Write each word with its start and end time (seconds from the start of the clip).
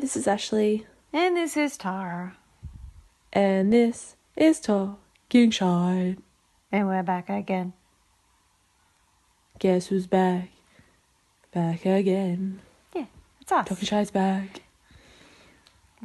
Hi, 0.00 0.06
this 0.06 0.16
is 0.16 0.26
Ashley, 0.26 0.86
And 1.12 1.36
this 1.36 1.58
is 1.58 1.76
Tara. 1.76 2.34
and 3.34 3.70
this 3.70 4.16
is 4.34 4.58
Talking 4.58 5.50
Shite. 5.50 6.16
And 6.72 6.88
we're 6.88 7.02
back 7.02 7.28
again. 7.28 7.74
Guess 9.58 9.88
who's 9.88 10.06
back? 10.06 10.52
Back 11.52 11.84
again. 11.84 12.60
Yeah, 12.94 13.04
it's 13.42 13.52
us. 13.52 13.68
Talking 13.68 13.84
Shite's 13.84 14.10
back. 14.10 14.62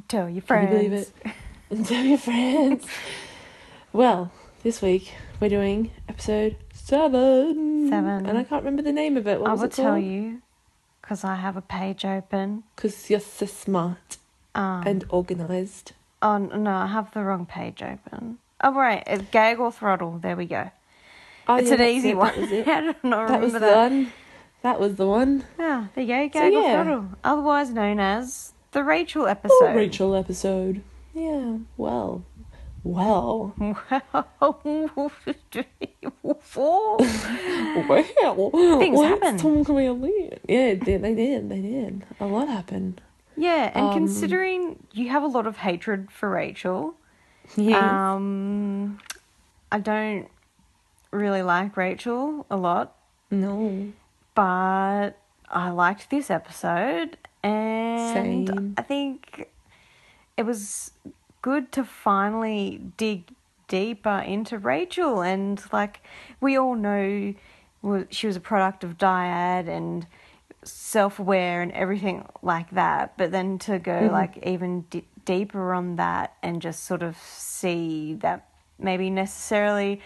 Tell 0.10 0.28
your 0.30 0.42
Can 0.42 0.48
friends. 0.48 0.72
you 0.74 0.90
believe 0.90 0.94
it? 1.72 1.86
Tell 1.86 2.04
your 2.04 2.18
friends. 2.18 2.86
well, 3.94 4.30
this 4.62 4.82
week 4.82 5.14
we're 5.40 5.48
doing 5.48 5.92
episode 6.10 6.58
seven. 6.74 7.88
Seven. 7.90 8.26
And 8.26 8.38
I 8.38 8.44
can't 8.44 8.62
remember 8.62 8.82
the 8.82 8.92
name 8.92 9.16
of 9.16 9.26
it. 9.26 9.40
What 9.40 9.48
I 9.52 9.54
was 9.54 9.62
will 9.62 9.68
it 9.68 9.72
tell 9.72 9.92
called? 9.94 10.04
you 10.04 10.42
because 11.06 11.24
I 11.24 11.36
have 11.36 11.56
a 11.56 11.62
page 11.62 12.04
open. 12.04 12.64
Because 12.76 13.10
you're 13.12 13.20
so 13.20 13.46
smart 13.46 14.18
Um, 14.56 14.84
and 14.88 15.06
organised. 15.12 15.94
oh 16.24 16.38
no, 16.40 16.72
I 16.72 16.88
have 16.88 17.14
the 17.14 17.24
wrong 17.24 17.46
page 17.46 17.84
open. 17.84 18.40
Oh 18.62 18.74
right, 18.74 19.04
it's 19.06 19.24
gag 19.32 19.60
or 19.60 19.72
throttle. 19.72 20.18
There 20.18 20.36
we 20.36 20.46
go. 20.48 20.72
Oh, 21.48 21.58
it's 21.58 21.70
yeah, 21.70 21.76
an 21.76 21.82
easy 21.84 22.10
it, 22.10 22.18
one. 22.18 22.34
That 22.34 22.42
was 22.42 22.52
it. 22.52 22.68
I 22.68 22.82
don't 22.82 23.04
know. 23.04 23.28
that 23.28 23.42
was 23.42 23.54
the 23.54 23.60
that. 23.60 23.76
one. 23.92 24.12
That 24.64 24.80
was 24.80 24.96
the 24.96 25.06
one. 25.06 25.44
Yeah, 25.60 25.88
there 25.94 26.04
you 26.04 26.30
go. 26.30 26.40
Gag 26.40 26.54
or 26.54 26.62
yeah. 26.62 26.84
throttle, 26.84 27.06
otherwise 27.24 27.70
known 27.70 28.00
as 28.00 28.54
the 28.72 28.84
Rachel 28.84 29.24
Oh, 29.24 29.26
episode. 29.26 29.76
Rachel 29.76 30.16
episode. 30.16 30.82
Yeah, 31.14 31.58
well. 31.78 32.24
well. 32.84 33.54
Well. 34.40 35.12
Wow. 36.56 36.98
Well. 38.38 38.80
Things 38.80 38.98
let's 39.00 39.14
happen. 39.24 39.36
about 39.36 40.10
it. 40.10 40.42
Yeah, 40.48 40.74
they, 40.76 40.98
they 40.98 41.14
did. 41.16 41.50
They 41.50 41.62
did. 41.62 42.04
A 42.20 42.26
lot 42.26 42.48
happened. 42.48 43.02
yeah, 43.38 43.72
and 43.76 43.88
Um, 43.88 43.94
considering 43.94 44.80
you 44.94 45.10
have 45.10 45.24
a 45.24 45.28
lot 45.28 45.46
of 45.48 45.58
hatred 45.58 46.12
for 46.12 46.30
Rachel, 46.30 46.96
Yeah. 47.56 48.14
Um, 48.14 49.00
I 49.72 49.80
don't 49.80 50.28
really 51.12 51.42
like 51.44 51.76
Rachel 51.78 52.46
a 52.50 52.56
lot, 52.58 52.96
no. 53.30 53.88
but 54.34 55.12
I 55.50 55.70
liked 55.70 56.10
this 56.10 56.30
episode, 56.32 57.18
and 57.44 58.48
Same. 58.48 58.74
I 58.78 58.82
think 58.82 59.50
it 60.38 60.44
was 60.44 60.92
good 61.42 61.72
to 61.74 61.84
finally 61.84 62.82
dig 62.98 63.26
deeper 63.68 64.20
into 64.20 64.58
Rachel. 64.58 65.22
And 65.22 65.62
like 65.72 66.02
we 66.42 66.58
all 66.58 66.76
know, 66.76 67.34
she 68.10 68.28
was 68.28 68.36
a 68.36 68.42
product 68.42 68.84
of 68.84 68.98
Dyad 68.98 69.68
and 69.68 70.08
self-aware 70.64 71.62
and 71.62 71.72
everything 71.74 72.26
like 72.42 72.72
that. 72.72 73.18
But 73.18 73.32
then 73.32 73.60
to 73.60 73.80
go 73.80 73.92
mm-hmm. 73.92 74.14
like 74.14 74.38
even 74.46 74.82
d- 74.90 75.06
deeper 75.26 75.74
on 75.74 75.96
that 75.98 76.36
and 76.42 76.62
just 76.62 76.84
sort 76.84 77.04
of 77.04 77.18
see 77.18 78.16
that 78.22 78.48
maybe 78.80 79.10
necessarily 79.10 80.02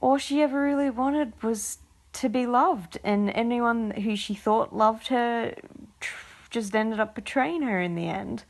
all 0.00 0.18
she 0.18 0.42
ever 0.42 0.62
really 0.62 0.90
wanted 0.90 1.32
was 1.42 1.78
to 2.10 2.28
be 2.28 2.46
loved, 2.46 2.98
and 3.04 3.30
anyone 3.30 3.90
who 3.90 4.16
she 4.16 4.34
thought 4.34 4.74
loved 4.74 5.08
her 5.08 5.54
tr- 6.00 6.16
just 6.50 6.74
ended 6.74 6.98
up 6.98 7.14
betraying 7.14 7.62
her 7.62 7.80
in 7.80 7.94
the 7.94 8.08
end. 8.08 8.44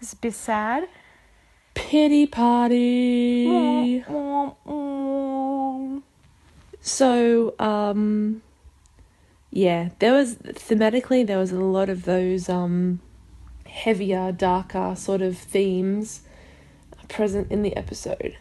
It's 0.00 0.12
a 0.12 0.16
bit 0.16 0.34
sad. 0.34 0.88
Pity 1.74 2.26
party. 2.26 4.04
So, 6.80 7.54
um, 7.58 8.42
yeah, 9.50 9.90
there 9.98 10.12
was 10.12 10.36
thematically 10.36 11.26
there 11.26 11.38
was 11.38 11.52
a 11.52 11.60
lot 11.60 11.88
of 11.88 12.04
those 12.04 12.48
um 12.48 13.00
heavier, 13.66 14.32
darker 14.32 14.94
sort 14.96 15.22
of 15.22 15.36
themes 15.36 16.22
present 17.08 17.50
in 17.50 17.62
the 17.62 17.76
episode. 17.76 18.36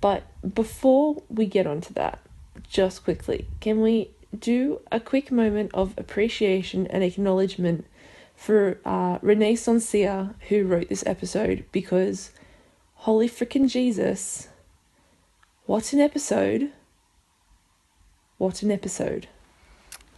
But 0.00 0.24
before 0.54 1.22
we 1.28 1.46
get 1.46 1.66
onto 1.66 1.92
that, 1.94 2.20
just 2.68 3.04
quickly, 3.04 3.46
can 3.60 3.80
we 3.80 4.10
do 4.38 4.80
a 4.92 5.00
quick 5.00 5.32
moment 5.32 5.70
of 5.74 5.94
appreciation 5.96 6.86
and 6.88 7.02
acknowledgement 7.02 7.86
for 8.36 8.78
uh, 8.84 9.18
Renee 9.20 9.56
St. 9.56 9.82
Cyr, 9.82 10.34
who 10.48 10.64
wrote 10.64 10.88
this 10.88 11.04
episode, 11.06 11.64
because 11.72 12.30
holy 12.98 13.28
freaking 13.28 13.68
Jesus, 13.68 14.48
what 15.66 15.92
an 15.92 16.00
episode! 16.00 16.72
What 18.38 18.62
an 18.62 18.70
episode. 18.70 19.26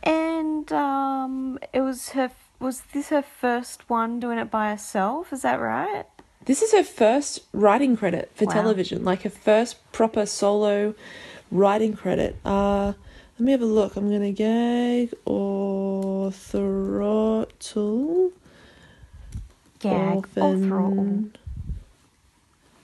And 0.03 0.71
um, 0.73 1.59
it 1.73 1.81
was 1.81 2.11
her. 2.11 2.31
Was 2.59 2.83
this 2.93 3.09
her 3.09 3.23
first 3.23 3.89
one 3.89 4.21
doing 4.21 4.39
it 4.39 4.51
by 4.51 4.69
herself? 4.71 5.33
Is 5.33 5.41
that 5.43 5.59
right? 5.59 6.05
This 6.45 6.61
is 6.63 6.73
her 6.73 6.83
first 6.85 7.41
writing 7.53 7.97
credit 7.97 8.31
for 8.35 8.45
Wow. 8.45 8.53
television, 8.53 9.03
like 9.05 9.23
her 9.23 9.31
first 9.31 9.77
proper 9.93 10.27
solo 10.27 10.95
writing 11.51 11.95
credit. 11.95 12.37
Uh, 12.45 12.93
let 13.39 13.41
me 13.47 13.53
have 13.53 13.63
a 13.63 13.67
look. 13.67 13.97
I'm 13.97 14.11
gonna 14.11 14.33
gag 14.33 15.15
or 15.25 16.31
throttle. 16.33 17.53
Gag 19.79 20.19
or 20.37 20.57
throttle. 20.59 21.25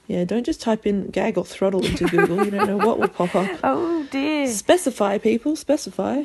Yeah, 0.06 0.24
don't 0.24 0.46
just 0.46 0.60
type 0.60 0.86
in 0.86 1.08
gag 1.08 1.36
or 1.36 1.44
throttle 1.44 1.84
into 1.84 2.06
Google. 2.06 2.44
You 2.44 2.50
don't 2.52 2.66
know 2.66 2.76
what 2.76 2.98
will 2.98 3.08
pop 3.08 3.34
up. 3.34 3.50
Oh 3.64 4.06
dear. 4.10 4.46
Specify, 4.46 5.18
people. 5.18 5.56
Specify. 5.56 6.24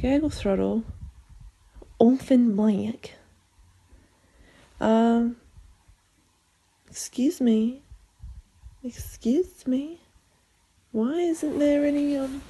Gag 0.00 0.22
or 0.22 0.30
throttle. 0.30 0.84
Orphan 1.98 2.54
blank. 2.54 3.14
Um. 4.80 5.36
Excuse 6.88 7.40
me. 7.40 7.82
Excuse 8.84 9.66
me. 9.66 10.00
Why 10.92 11.14
isn't 11.14 11.58
there 11.58 11.84
any 11.84 12.16
um 12.16 12.42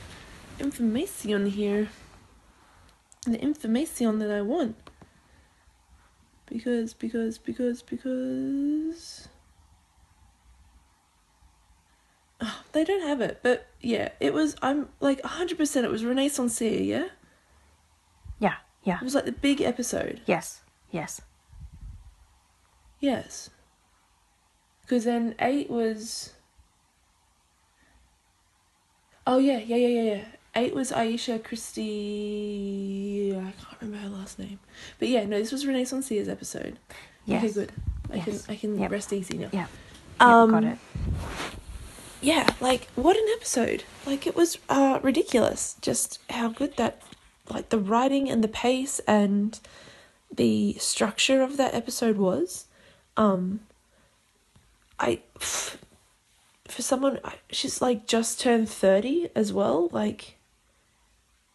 information 0.58 1.46
here? 1.46 1.88
The 3.24 3.40
information 3.40 4.18
that 4.18 4.30
I 4.30 4.42
want. 4.42 4.76
Because, 6.46 6.92
because, 6.92 7.38
because, 7.38 7.80
because. 7.82 9.28
Oh, 12.42 12.62
they 12.72 12.84
don't 12.84 13.02
have 13.06 13.20
it, 13.20 13.38
but 13.42 13.68
yeah, 13.80 14.10
it 14.20 14.34
was. 14.34 14.56
I'm 14.60 14.88
like 15.00 15.22
100%. 15.22 15.84
It 15.84 15.90
was 15.90 16.04
Renaissance 16.04 16.60
yeah? 16.60 17.06
Yeah. 18.40 18.54
Yeah. 18.84 18.96
It 18.96 19.04
was 19.04 19.14
like 19.14 19.24
the 19.26 19.32
big 19.32 19.60
episode. 19.60 20.20
Yes. 20.26 20.60
Yes. 20.90 21.20
Yes. 23.00 23.48
Because 24.82 25.04
then 25.04 25.34
8 25.40 25.70
was. 25.70 26.32
Oh, 29.26 29.38
yeah, 29.38 29.58
yeah, 29.58 29.76
yeah, 29.76 29.88
yeah, 29.88 30.02
yeah. 30.14 30.24
8 30.54 30.74
was 30.74 30.90
Aisha 30.92 31.42
Christie. 31.42 33.32
I 33.36 33.40
can't 33.52 33.80
remember 33.80 33.98
her 34.08 34.08
last 34.16 34.38
name. 34.38 34.58
But 34.98 35.08
yeah, 35.08 35.24
no, 35.24 35.38
this 35.38 35.52
was 35.52 35.64
Renee 35.66 35.84
St. 35.84 36.04
Cyr's 36.04 36.28
episode. 36.28 36.78
Yes. 37.24 37.44
Okay, 37.44 37.52
good. 37.52 37.72
I 38.10 38.16
Yes. 38.16 38.24
can 38.46 38.54
I 38.54 38.56
can 38.58 38.78
Yep. 38.80 38.90
rest 38.90 39.12
easy 39.12 39.38
now. 39.38 39.48
Yeah. 39.52 39.66
Um, 40.20 40.50
got 40.50 40.64
it. 40.64 40.78
Yeah, 42.22 42.48
like 42.60 42.88
what 42.94 43.16
an 43.16 43.26
episode. 43.36 43.84
Like 44.06 44.26
it 44.26 44.36
was 44.36 44.56
uh 44.68 45.00
ridiculous 45.02 45.76
just 45.80 46.20
how 46.30 46.48
good 46.48 46.76
that 46.76 47.02
like 47.50 47.68
the 47.68 47.78
writing 47.78 48.30
and 48.30 48.42
the 48.42 48.48
pace 48.48 49.00
and 49.00 49.58
the 50.34 50.74
structure 50.74 51.42
of 51.42 51.56
that 51.56 51.74
episode 51.74 52.16
was. 52.16 52.66
Um 53.16 53.60
I 54.98 55.20
for 56.68 56.80
someone 56.80 57.18
she's 57.50 57.82
like 57.82 58.06
just 58.06 58.40
turned 58.40 58.68
30 58.68 59.30
as 59.34 59.52
well, 59.52 59.88
like 59.92 60.36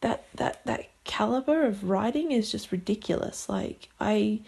that 0.02 0.26
that 0.36 0.66
that 0.66 0.90
caliber 1.06 1.64
of 1.66 1.90
writing 1.90 2.32
is 2.32 2.52
just 2.52 2.72
ridiculous. 2.72 3.48
Like 3.48 3.90
I 4.00 4.42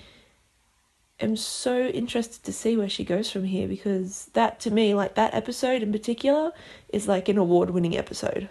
am 1.21 1.35
so 1.35 1.87
interested 1.87 2.43
to 2.43 2.53
see 2.53 2.77
where 2.77 2.89
she 2.89 3.03
goes 3.03 3.31
from 3.31 3.43
here 3.43 3.67
because 3.67 4.25
that 4.33 4.59
to 4.61 4.71
me 4.71 4.93
like 4.93 5.15
that 5.15 5.33
episode 5.33 5.81
in 5.81 5.91
particular 5.91 6.51
is 6.89 7.07
like 7.07 7.29
an 7.29 7.37
award-winning 7.37 7.97
episode 7.97 8.49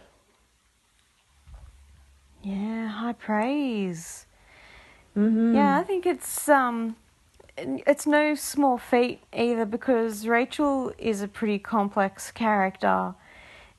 Yeah. 2.43 2.89
High 2.89 3.13
praise. 3.13 4.27
mm-hmm. 5.17 5.55
Yeah, 5.55 5.79
I 5.79 5.83
think 5.83 6.07
it's 6.07 6.49
um 6.49 6.97
it's 7.57 8.07
no 8.07 8.35
small 8.35 8.79
feat 8.79 9.21
either 9.33 9.65
because 9.65 10.27
Rachel 10.27 10.93
is 10.97 11.23
a 11.23 11.29
pretty 11.29 11.59
complex 11.59 12.31
character 12.31 13.15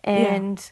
and 0.04 0.72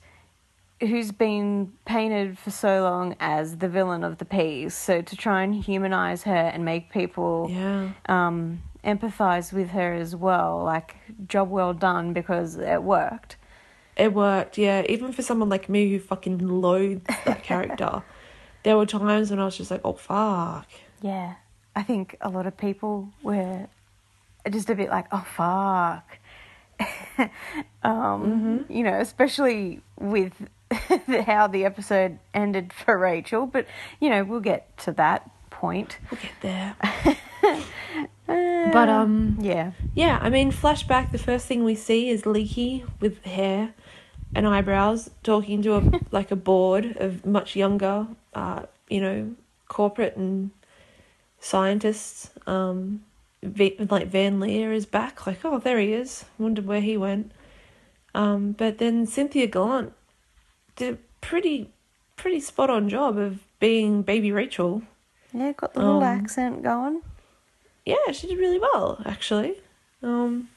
who's 0.80 1.12
been 1.12 1.74
painted 1.86 2.38
for 2.38 2.52
so 2.52 2.84
long 2.84 3.16
as 3.20 3.58
the 3.58 3.68
villain 3.70 4.04
of 4.04 4.18
the 4.20 4.26
piece. 4.26 4.76
So 4.76 5.02
to 5.02 5.16
try 5.16 5.44
and 5.44 5.56
humanize 5.56 6.24
her 6.24 6.36
and 6.54 6.64
make 6.66 6.92
people 6.92 7.48
yeah 7.50 7.90
um 8.08 8.62
empathize 8.84 9.52
with 9.52 9.70
her 9.72 9.94
as 9.94 10.16
well, 10.16 10.64
like 10.64 10.96
job 11.28 11.50
well 11.50 11.74
done 11.74 12.14
because 12.14 12.58
it 12.58 12.84
worked. 12.84 13.36
it 13.98 14.14
worked 14.14 14.58
yeah 14.58 14.84
even 14.88 15.12
for 15.12 15.24
someone 15.24 15.50
like 15.50 15.68
me 15.68 15.90
who 15.90 16.00
fucking 16.00 16.38
loathes 16.38 17.02
that 17.26 17.44
character 17.44 18.04
there 18.64 18.78
were 18.78 18.86
times 18.86 19.32
when 19.32 19.40
i 19.40 19.46
was 19.46 19.58
just 19.58 19.72
like 19.72 19.82
oh 19.84 19.94
fuck 19.94 20.68
Yeah. 21.02 21.36
I 21.76 21.84
think 21.84 22.16
a 22.22 22.30
lot 22.30 22.46
of 22.48 22.56
people 22.58 23.10
were 23.24 23.68
just 24.50 24.70
a 24.70 24.76
bit 24.76 24.90
like, 24.90 25.06
oh 25.12 25.26
fuck. 25.36 26.08
um, 27.84 28.66
You 28.70 28.84
know, 28.84 29.00
especially 29.00 29.82
with 30.00 30.34
how 31.26 31.48
the 31.48 31.66
episode 31.66 32.20
ended 32.34 32.72
for 32.74 32.98
Rachel, 32.98 33.46
but 33.46 33.66
you 34.00 34.10
know, 34.10 34.24
we'll 34.24 34.40
get 34.40 34.78
to 34.80 34.92
that 34.94 35.30
point. 35.50 35.98
We'll 36.12 36.22
get 36.22 36.32
there. 36.42 36.76
but 38.74 38.90
um, 38.90 39.38
Yeah. 39.42 39.72
yeah. 39.94 40.20
I 40.22 40.30
mean, 40.30 40.52
flashback. 40.52 41.12
The 41.12 41.18
first 41.18 41.46
thing 41.48 41.64
we 41.64 41.76
see 41.76 42.10
is 42.10 42.24
Leekie 42.24 42.88
with 43.00 43.24
hair 43.24 43.74
and 44.36 44.48
eyebrows 44.48 45.10
talking 45.24 45.62
to 45.64 45.76
a 45.78 45.92
like 46.12 46.32
a 46.32 46.36
board 46.36 46.98
of 46.98 47.26
much 47.26 47.56
younger, 47.56 48.08
uh, 48.34 48.64
you 48.90 49.02
know, 49.02 49.36
corporate 49.68 50.18
and 50.18 50.52
scientists. 51.40 52.30
Um, 52.46 53.04
v- 53.44 53.78
like 53.90 54.08
Van 54.08 54.40
Lier 54.40 54.72
is 54.74 54.86
back. 54.86 55.26
Like, 55.26 55.44
oh, 55.46 55.60
there 55.60 55.80
he 55.80 55.94
is. 55.94 56.26
Wondered 56.38 56.66
where 56.66 56.82
he 56.82 56.98
went. 56.98 57.32
Um, 58.14 58.52
but 58.54 58.78
then 58.80 59.06
Cynthia 59.06 59.48
Gallant 59.48 59.94
did 60.78 60.94
a 60.94 60.98
pretty, 61.20 61.70
pretty 62.16 62.40
spot 62.40 62.70
on 62.70 62.88
job 62.88 63.18
of 63.18 63.40
being 63.60 64.02
baby 64.02 64.32
Rachel. 64.32 64.82
Yeah, 65.34 65.52
got 65.52 65.74
the 65.74 65.80
little 65.82 65.98
Um, 65.98 66.04
accent 66.04 66.64
going. 66.64 67.02
yeah, 67.86 68.12
she 68.14 68.28
did 68.28 68.38
really 68.40 68.60
well 68.60 69.02
actually. 69.06 69.56
Um, 70.02 70.50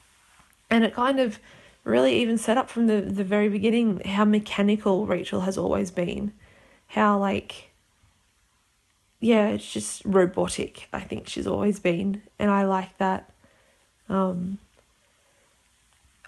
and 0.69 0.83
it 0.83 0.93
kind 0.93 1.19
of 1.19 1.39
really 1.83 2.15
even 2.21 2.37
set 2.37 2.57
up 2.57 2.69
from 2.69 2.87
the 2.87 3.01
the 3.01 3.23
very 3.23 3.49
beginning 3.49 3.99
how 4.05 4.23
mechanical 4.23 5.05
Rachel 5.05 5.41
has 5.41 5.57
always 5.57 5.91
been, 5.91 6.31
how 6.87 7.17
like 7.17 7.69
yeah, 9.19 9.49
it's 9.49 9.71
just 9.71 10.01
robotic. 10.05 10.87
I 10.93 11.01
think 11.01 11.27
she's 11.27 11.45
always 11.47 11.79
been, 11.79 12.21
and 12.39 12.49
I 12.49 12.63
like 12.65 12.97
that. 12.97 13.29
Um, 14.09 14.57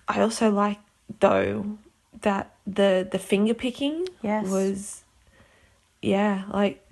I 0.08 0.22
also 0.22 0.52
like 0.52 0.80
though 1.20 1.78
that 2.24 2.54
the 2.68 3.08
the 3.10 3.20
finger 3.20 3.54
picking 3.54 4.06
Yes. 4.22 4.48
was 4.48 5.04
yeah 6.02 6.44
like 6.52 6.86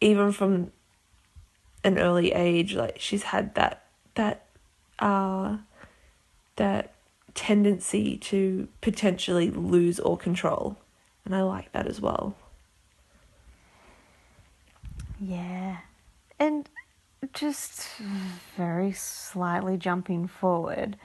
even 0.00 0.32
from 0.32 0.72
an 1.84 1.98
early 1.98 2.32
age 2.32 2.74
like 2.74 2.96
she's 2.98 3.22
had 3.24 3.54
that 3.54 3.84
that 4.14 4.44
uh 4.98 5.56
that 6.56 6.92
tendency 7.34 8.16
to 8.18 8.68
potentially 8.80 9.50
lose 9.50 9.98
all 10.00 10.16
control 10.16 10.76
and 11.24 11.34
i 11.34 11.42
like 11.42 11.70
that 11.72 11.86
as 11.86 12.00
well 12.00 12.34
Yeah. 15.20 15.78
And 16.38 16.68
just 17.32 17.88
very 18.56 18.92
slightly 18.92 19.76
jumping 19.76 20.28
forward, 20.28 20.96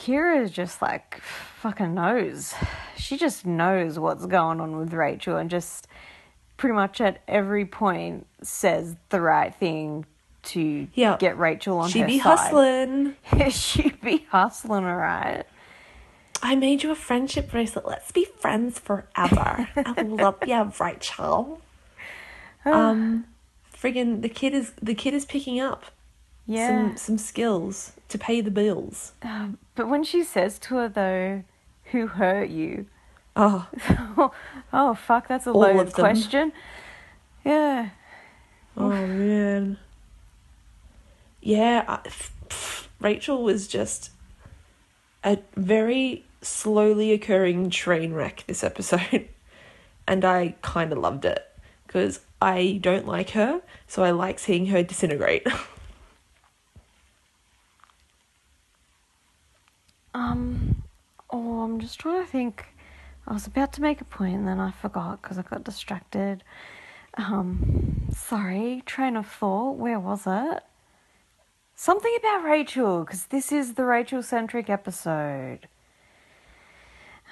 Kira 0.00 0.50
just 0.50 0.80
like 0.82 1.20
fucking 1.60 1.94
knows. 1.94 2.54
She 2.96 3.16
just 3.16 3.44
knows 3.46 3.98
what's 3.98 4.24
going 4.26 4.60
on 4.60 4.78
with 4.78 4.92
Rachel 4.94 5.36
and 5.36 5.50
just 5.50 5.86
pretty 6.56 6.74
much 6.74 7.00
at 7.00 7.20
every 7.28 7.64
point 7.66 8.26
says 8.42 8.96
the 9.10 9.20
right 9.20 9.54
thing 9.54 10.06
to 10.42 10.88
Yeah. 10.94 11.16
get 11.18 11.38
Rachel 11.38 11.78
on 11.78 11.90
she 11.90 12.00
her 12.00 12.06
be 12.06 12.18
side. 12.18 12.22
hustling 12.38 13.16
she 13.50 13.90
be 14.02 14.26
hustling, 14.30 14.84
alright. 14.84 15.44
i 16.42 16.54
made 16.56 16.82
you 16.82 16.90
a 16.90 16.94
friendship 16.94 17.50
bracelet 17.50 17.86
let's 17.86 18.10
be 18.10 18.24
friends 18.24 18.78
forever 18.78 19.68
i 19.76 20.02
love 20.02 20.36
you 20.46 20.72
rachel 20.80 21.60
um 22.64 23.24
friggin 23.74 24.22
the 24.22 24.28
kid 24.30 24.54
is 24.54 24.72
the 24.80 24.94
kid 24.94 25.12
is 25.14 25.24
picking 25.26 25.60
up 25.60 25.84
Yeah. 26.46 26.68
some 26.68 26.96
some 26.96 27.18
skills 27.18 27.92
to 28.08 28.18
pay 28.18 28.40
the 28.40 28.50
bills 28.50 29.12
Um, 29.22 29.58
but 29.80 29.88
when 29.88 30.04
she 30.04 30.22
says 30.22 30.58
to 30.58 30.74
her 30.74 30.90
though, 30.90 31.42
who 31.84 32.06
hurt 32.06 32.50
you? 32.50 32.84
oh 33.34 33.66
oh 34.74 34.94
fuck, 34.94 35.26
that's 35.26 35.46
a 35.46 35.52
All 35.52 35.62
loaded 35.62 35.94
question. 35.94 36.52
Yeah. 37.46 37.88
Oh 38.76 38.90
man. 38.90 39.78
Yeah, 41.40 41.86
I, 41.88 41.96
pff, 42.06 42.88
Rachel 43.00 43.42
was 43.42 43.66
just 43.66 44.10
a 45.24 45.38
very 45.56 46.26
slowly 46.42 47.12
occurring 47.12 47.70
train 47.70 48.12
wreck 48.12 48.44
this 48.46 48.62
episode. 48.62 49.30
And 50.06 50.24
I 50.26 50.56
kind 50.60 50.92
of 50.92 50.98
loved 50.98 51.24
it 51.24 51.48
because 51.86 52.20
I 52.42 52.80
don't 52.82 53.06
like 53.06 53.30
her, 53.30 53.62
so 53.86 54.02
I 54.02 54.10
like 54.10 54.40
seeing 54.40 54.66
her 54.66 54.82
disintegrate. 54.82 55.46
Um, 60.14 60.82
oh, 61.30 61.60
I'm 61.62 61.80
just 61.80 61.98
trying 61.98 62.24
to 62.24 62.30
think. 62.30 62.66
I 63.26 63.32
was 63.32 63.46
about 63.46 63.72
to 63.74 63.82
make 63.82 64.00
a 64.00 64.04
point 64.04 64.34
and 64.34 64.48
then 64.48 64.58
I 64.58 64.70
forgot 64.70 65.22
because 65.22 65.38
I 65.38 65.42
got 65.42 65.64
distracted. 65.64 66.42
Um, 67.14 68.08
sorry, 68.14 68.82
train 68.86 69.16
of 69.16 69.26
thought. 69.26 69.76
Where 69.76 70.00
was 70.00 70.22
it? 70.26 70.62
Something 71.74 72.14
about 72.18 72.44
Rachel 72.44 73.04
because 73.04 73.26
this 73.26 73.52
is 73.52 73.74
the 73.74 73.84
Rachel 73.84 74.22
centric 74.22 74.68
episode. 74.68 75.68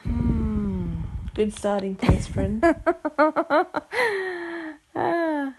Hmm. 0.02 1.00
Good 1.34 1.52
starting 1.54 1.96
place, 1.96 2.26
friend. 2.26 2.62
Ah. 5.00 5.54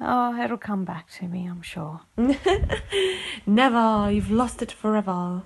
oh, 0.00 0.42
it'll 0.42 0.56
come 0.56 0.86
back 0.86 1.10
to 1.10 1.28
me, 1.28 1.46
I'm 1.46 1.60
sure. 1.60 2.00
Never, 3.46 4.10
you've 4.10 4.30
lost 4.30 4.62
it 4.62 4.72
forever. 4.72 5.42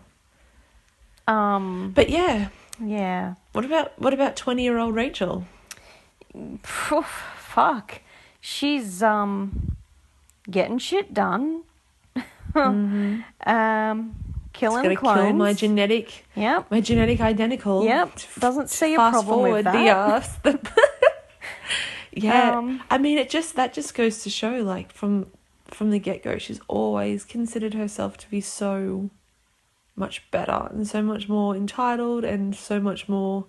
Um, 1.26 1.92
But 1.94 2.08
yeah, 2.10 2.48
yeah. 2.82 3.34
what 3.52 3.64
about 3.64 3.98
what 3.98 4.12
about 4.14 4.36
twenty 4.36 4.62
year 4.64 4.78
old 4.78 4.94
Rachel? 4.94 5.44
Fuck. 6.62 8.00
She's 8.40 9.02
um 9.02 9.76
getting 10.50 10.78
shit 10.78 11.12
done. 11.14 11.62
um 12.54 13.24
killing 14.52 14.82
Gonna 14.82 14.96
clones. 14.96 15.20
kill 15.20 15.32
my 15.34 15.52
genetic 15.52 16.24
yep. 16.34 16.70
my 16.70 16.80
genetic 16.80 17.20
identical. 17.20 17.84
Yep. 17.84 18.18
Doesn't 18.38 18.70
see 18.70 18.94
a 18.94 18.96
Fast 18.96 19.12
problem 19.14 19.34
forward 19.34 19.52
with 19.52 19.64
the 19.66 19.72
that. 19.72 20.38
uh, 20.44 20.52
yeah, 22.12 22.56
Um, 22.58 22.82
I 22.90 22.98
mean, 22.98 23.18
it 23.18 23.28
just 23.28 23.56
that 23.56 23.72
just 23.74 23.94
goes 23.94 24.22
to 24.22 24.30
show, 24.30 24.62
like 24.62 24.92
from 24.92 25.26
from 25.66 25.90
the 25.90 25.98
get 25.98 26.22
go, 26.22 26.38
she's 26.38 26.60
always 26.68 27.24
considered 27.24 27.74
herself 27.74 28.16
to 28.18 28.30
be 28.30 28.40
so 28.40 29.10
much 29.96 30.30
better 30.30 30.68
and 30.70 30.86
so 30.86 31.02
much 31.02 31.28
more 31.28 31.56
entitled 31.56 32.24
and 32.24 32.54
so 32.54 32.78
much 32.78 33.08
more. 33.08 33.46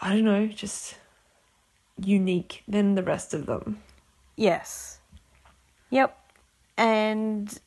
I 0.00 0.14
don't 0.14 0.24
know, 0.24 0.46
just 0.46 0.96
unique 2.00 2.62
than 2.68 2.94
the 2.94 3.02
rest 3.02 3.34
of 3.34 3.46
them. 3.46 3.80
Yes. 4.36 5.00
Yep. 5.90 6.16
And 6.76 7.58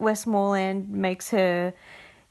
Westmorland 0.00 0.88
makes 0.90 1.30
her 1.30 1.72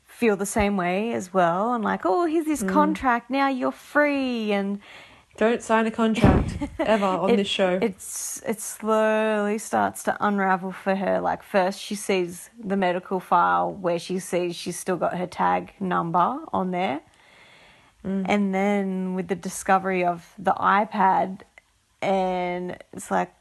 feel 0.04 0.36
the 0.36 0.46
same 0.46 0.76
way 0.76 1.14
as 1.14 1.34
well 1.34 1.74
and 1.74 1.84
like, 1.84 2.02
oh, 2.06 2.26
here's 2.26 2.46
Mm. 2.46 2.48
this 2.50 2.64
contract, 2.64 3.30
now 3.30 3.48
you're 3.48 3.72
free 3.72 4.52
and 4.52 4.80
Don't 5.38 5.62
sign 5.62 5.86
a 5.86 5.92
contract 5.92 6.58
ever 6.80 7.06
on 7.06 7.30
It- 7.30 7.38
this 7.38 7.48
show. 7.48 7.78
It's 7.82 8.42
it 8.46 8.60
slowly 8.60 9.58
starts 9.60 10.04
to 10.04 10.18
unravel 10.20 10.72
for 10.72 10.96
her. 10.96 11.22
Like 11.22 11.44
first 11.44 11.80
she 11.80 11.96
sees 11.96 12.50
the 12.64 12.76
medical 12.76 13.20
file 13.20 13.72
where 13.72 14.00
she 14.00 14.20
sees 14.20 14.56
she's 14.56 14.80
still 14.80 14.98
got 14.98 15.16
her 15.18 15.28
tag 15.28 15.74
number 15.80 16.40
on 16.52 16.72
there. 16.72 17.02
Mm. 18.04 18.26
And 18.28 18.56
then 18.56 19.14
with 19.16 19.28
the 19.28 19.36
discovery 19.36 20.04
of 20.04 20.34
the 20.40 20.54
iPad 20.54 21.42
and 22.02 22.78
it's 22.94 23.12
like 23.12 23.32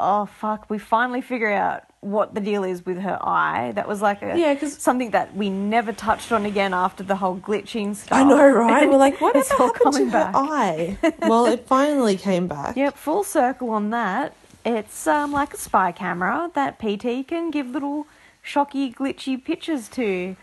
oh 0.00 0.26
fuck, 0.26 0.68
we 0.68 0.78
finally 0.78 1.20
figure 1.20 1.52
out 1.52 1.84
what 2.00 2.34
the 2.34 2.40
deal 2.40 2.64
is 2.64 2.84
with 2.84 2.98
her 2.98 3.18
eye. 3.20 3.72
That 3.74 3.86
was 3.86 4.00
like 4.00 4.22
a 4.22 4.36
yeah, 4.36 4.54
cause, 4.54 4.76
something 4.78 5.10
that 5.10 5.36
we 5.36 5.50
never 5.50 5.92
touched 5.92 6.32
on 6.32 6.46
again 6.46 6.72
after 6.72 7.02
the 7.02 7.16
whole 7.16 7.36
glitching 7.36 7.94
stuff. 7.94 8.18
I 8.18 8.24
know, 8.24 8.50
right? 8.50 8.88
We're 8.88 8.96
like, 8.96 9.20
what 9.20 9.36
is 9.36 9.50
all 9.52 9.58
happened 9.58 9.74
to 9.76 9.84
coming 9.84 10.06
her 10.06 10.12
back. 10.12 10.34
eye? 10.34 10.98
Well, 11.28 11.46
it 11.46 11.66
finally 11.66 12.16
came 12.16 12.48
back. 12.48 12.76
Yep, 12.76 12.96
full 12.96 13.22
circle 13.22 13.70
on 13.70 13.90
that. 13.90 14.34
It's 14.64 15.06
um, 15.06 15.32
like 15.32 15.54
a 15.54 15.56
spy 15.58 15.92
camera 15.92 16.50
that 16.54 16.78
PT 16.78 17.26
can 17.28 17.50
give 17.50 17.68
little 17.68 18.06
shocky, 18.42 18.92
glitchy 18.92 19.42
pictures 19.42 19.88
to. 19.90 20.36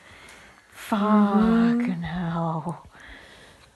Fucking 0.72 2.04
hell. 2.04 2.88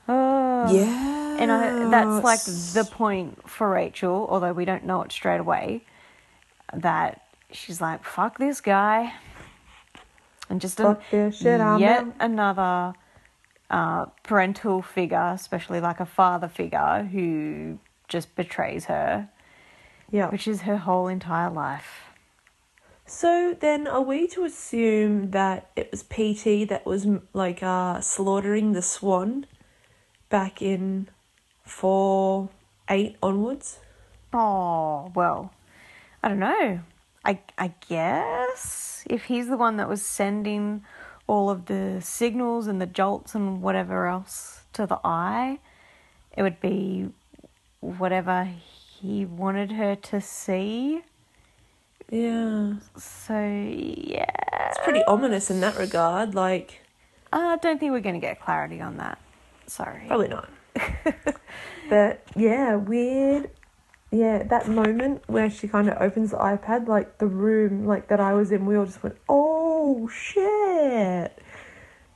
Oh. 0.08 0.74
Yeah. 0.74 1.38
And 1.40 1.52
I, 1.52 1.90
that's 1.90 2.24
like 2.24 2.44
the 2.44 2.90
point 2.92 3.50
for 3.50 3.70
Rachel, 3.70 4.28
although 4.30 4.54
we 4.54 4.66
don't 4.66 4.86
know 4.86 5.02
it 5.02 5.12
straight 5.12 5.40
away, 5.40 5.84
that 6.74 7.22
she's 7.52 7.82
like, 7.82 8.04
fuck 8.04 8.38
this 8.38 8.62
guy. 8.62 9.14
And 10.50 10.60
just 10.62 10.80
a, 10.80 10.84
Fuck 10.84 11.04
this 11.10 11.40
shit, 11.40 11.62
I'm 11.62 11.80
yet 11.80 12.06
another 12.20 12.94
uh, 13.70 14.06
parental 14.24 14.82
figure, 14.82 15.32
especially 15.34 15.80
like 15.80 16.00
a 16.00 16.06
father 16.06 16.48
figure, 16.48 17.08
who 17.12 17.80
just 18.08 18.36
betrays 18.36 18.86
her, 18.86 19.30
yeah. 20.12 20.30
which 20.30 20.48
is 20.48 20.62
her 20.62 20.78
whole 20.78 21.08
entire 21.08 21.50
life. 21.50 22.12
So 23.06 23.56
then, 23.60 23.88
are 23.88 24.02
we 24.02 24.28
to 24.28 24.44
assume 24.44 25.32
that 25.32 25.70
it 25.76 25.90
was 25.92 26.04
PT 26.04 26.70
that 26.70 26.84
was 26.86 27.08
like 27.34 27.64
uh 27.64 28.00
slaughtering 28.00 28.74
the 28.74 28.82
swan 28.82 29.46
back 30.32 30.62
in 30.64 31.08
four 31.64 32.50
eight 32.90 33.18
onwards? 33.22 33.78
Oh, 34.34 35.12
well, 35.14 35.54
I 36.24 36.30
don't 36.30 36.40
know. 36.40 36.80
I, 37.24 37.40
I 37.58 37.74
guess 37.88 39.04
if 39.08 39.26
he's 39.26 39.48
the 39.48 39.58
one 39.58 39.78
that 39.78 39.88
was 39.88 40.02
sending 40.02 40.84
all 41.28 41.50
of 41.52 41.68
the 41.68 42.00
signals 42.02 42.66
and 42.66 42.82
the 42.82 42.88
jolts 42.88 43.36
and 43.36 43.62
whatever 43.62 44.08
else 44.08 44.62
to 44.74 44.88
the 44.88 45.00
eye, 45.04 45.60
it 46.36 46.42
would 46.42 46.60
be 46.60 47.10
whatever 47.80 48.48
he 49.00 49.26
wanted 49.26 49.74
her 49.74 49.96
to 49.96 50.20
see. 50.22 51.02
Yeah, 52.10 52.74
So, 52.98 53.40
yeah. 53.40 54.26
it's 54.70 54.80
pretty 54.84 55.04
ominous 55.06 55.50
in 55.50 55.62
that 55.62 55.78
regard. 55.78 56.36
Like, 56.36 56.82
uh, 57.32 57.38
I 57.38 57.58
don't 57.58 57.80
think 57.80 57.92
we're 57.94 58.02
going 58.02 58.20
to 58.20 58.22
get 58.22 58.42
clarity 58.42 58.82
on 58.82 58.98
that. 58.98 59.18
Sorry. 59.72 60.04
probably 60.08 60.28
not. 60.28 60.50
but 61.90 62.24
yeah, 62.36 62.76
weird. 62.76 63.50
Yeah, 64.12 64.44
that 64.44 64.68
moment 64.68 65.24
where 65.28 65.50
she 65.50 65.70
kind 65.70 65.88
of 65.88 65.96
opens 66.02 66.32
the 66.32 66.38
iPad, 66.38 66.88
like 66.90 67.18
the 67.20 67.28
room 67.28 67.86
like 67.86 68.10
that 68.10 68.20
I 68.20 68.34
was 68.34 68.52
in, 68.52 68.66
we 68.66 68.76
all 68.76 68.86
just 68.86 69.02
went, 69.02 69.16
"Oh 69.30 70.10
shit!" 70.10 71.32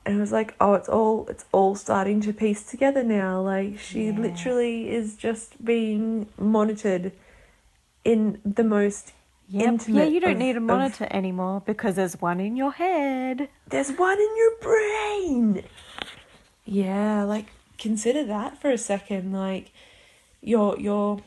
And 0.05 0.17
it 0.17 0.19
was 0.19 0.33
like, 0.33 0.55
"Oh, 0.59 0.73
it's 0.73 0.89
all 0.89 1.25
it's 1.29 1.45
all 1.53 1.75
starting 1.75 2.19
to 2.21 2.33
piece 2.33 2.63
together 2.63 3.03
now." 3.03 3.39
Like 3.41 3.79
she 3.79 4.07
Yeah. 4.07 4.19
literally 4.19 4.89
is 4.93 5.15
just 5.15 5.63
being 5.63 6.27
monitored 6.37 7.13
in 8.03 8.39
the 8.43 8.63
most 8.65 9.13
Yep. 9.47 9.81
Yeah, 9.87 10.03
you 10.05 10.19
don't 10.19 10.31
of- 10.33 10.37
need 10.39 10.55
a 10.55 10.57
of- 10.57 10.63
monitor 10.63 11.07
anymore 11.11 11.61
because 11.65 11.95
there's 11.95 12.19
one 12.19 12.39
in 12.39 12.55
your 12.57 12.71
head. 12.71 13.47
There's 13.69 13.91
one 13.91 14.17
in 14.19 14.31
your 14.35 14.53
brain. 14.59 15.63
Yeah, 16.65 17.23
like 17.23 17.47
consider 17.77 18.23
that 18.25 18.59
for 18.61 18.69
a 18.71 18.77
second. 18.77 19.31
Like 19.33 19.71
you're 20.41 20.79
you're 20.79 21.21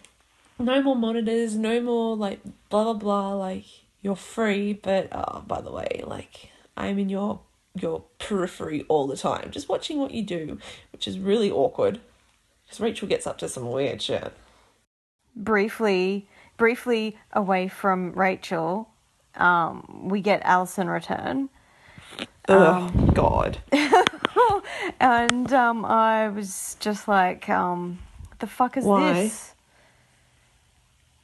no 0.59 0.83
more 0.83 0.97
monitors, 0.97 1.57
no 1.57 1.81
more 1.81 2.17
like 2.17 2.41
blah 2.71 2.85
blah 2.85 2.95
blah, 2.95 3.35
like 3.35 3.65
you're 4.03 4.17
free, 4.17 4.73
but 4.75 5.09
uh 5.13 5.41
by 5.41 5.61
the 5.61 5.73
way, 5.73 6.03
like 6.07 6.51
I'm 6.77 6.99
in 6.99 7.09
your 7.09 7.41
your 7.75 8.05
periphery 8.19 8.85
all 8.89 9.07
the 9.07 9.17
time, 9.17 9.51
just 9.51 9.69
watching 9.69 9.99
what 9.99 10.13
you 10.13 10.23
do, 10.23 10.59
which 10.93 11.07
is 11.09 11.19
really 11.19 11.51
awkward. 11.51 12.01
Because 12.67 12.81
Rachel 12.81 13.09
gets 13.09 13.27
up 13.27 13.39
to 13.39 13.49
some 13.49 13.71
weird 13.71 14.03
shit. 14.03 14.33
briefly 15.37 16.29
briefly 16.57 17.17
away 17.33 17.69
from 17.69 18.13
Rachel, 18.13 18.89
um, 19.37 20.09
we 20.11 20.21
get 20.21 20.43
Alison 20.45 20.89
return. 20.89 21.49
Oh 22.49 22.91
God. 23.15 23.59
and 25.01 25.53
um, 25.53 25.85
I 25.85 26.29
was 26.29 26.77
just 26.81 27.07
like, 27.09 27.49
um, 27.49 27.99
the 28.39 28.47
fuck 28.47 28.77
is 28.77 28.85
Why? 28.85 29.13
this? 29.13 29.55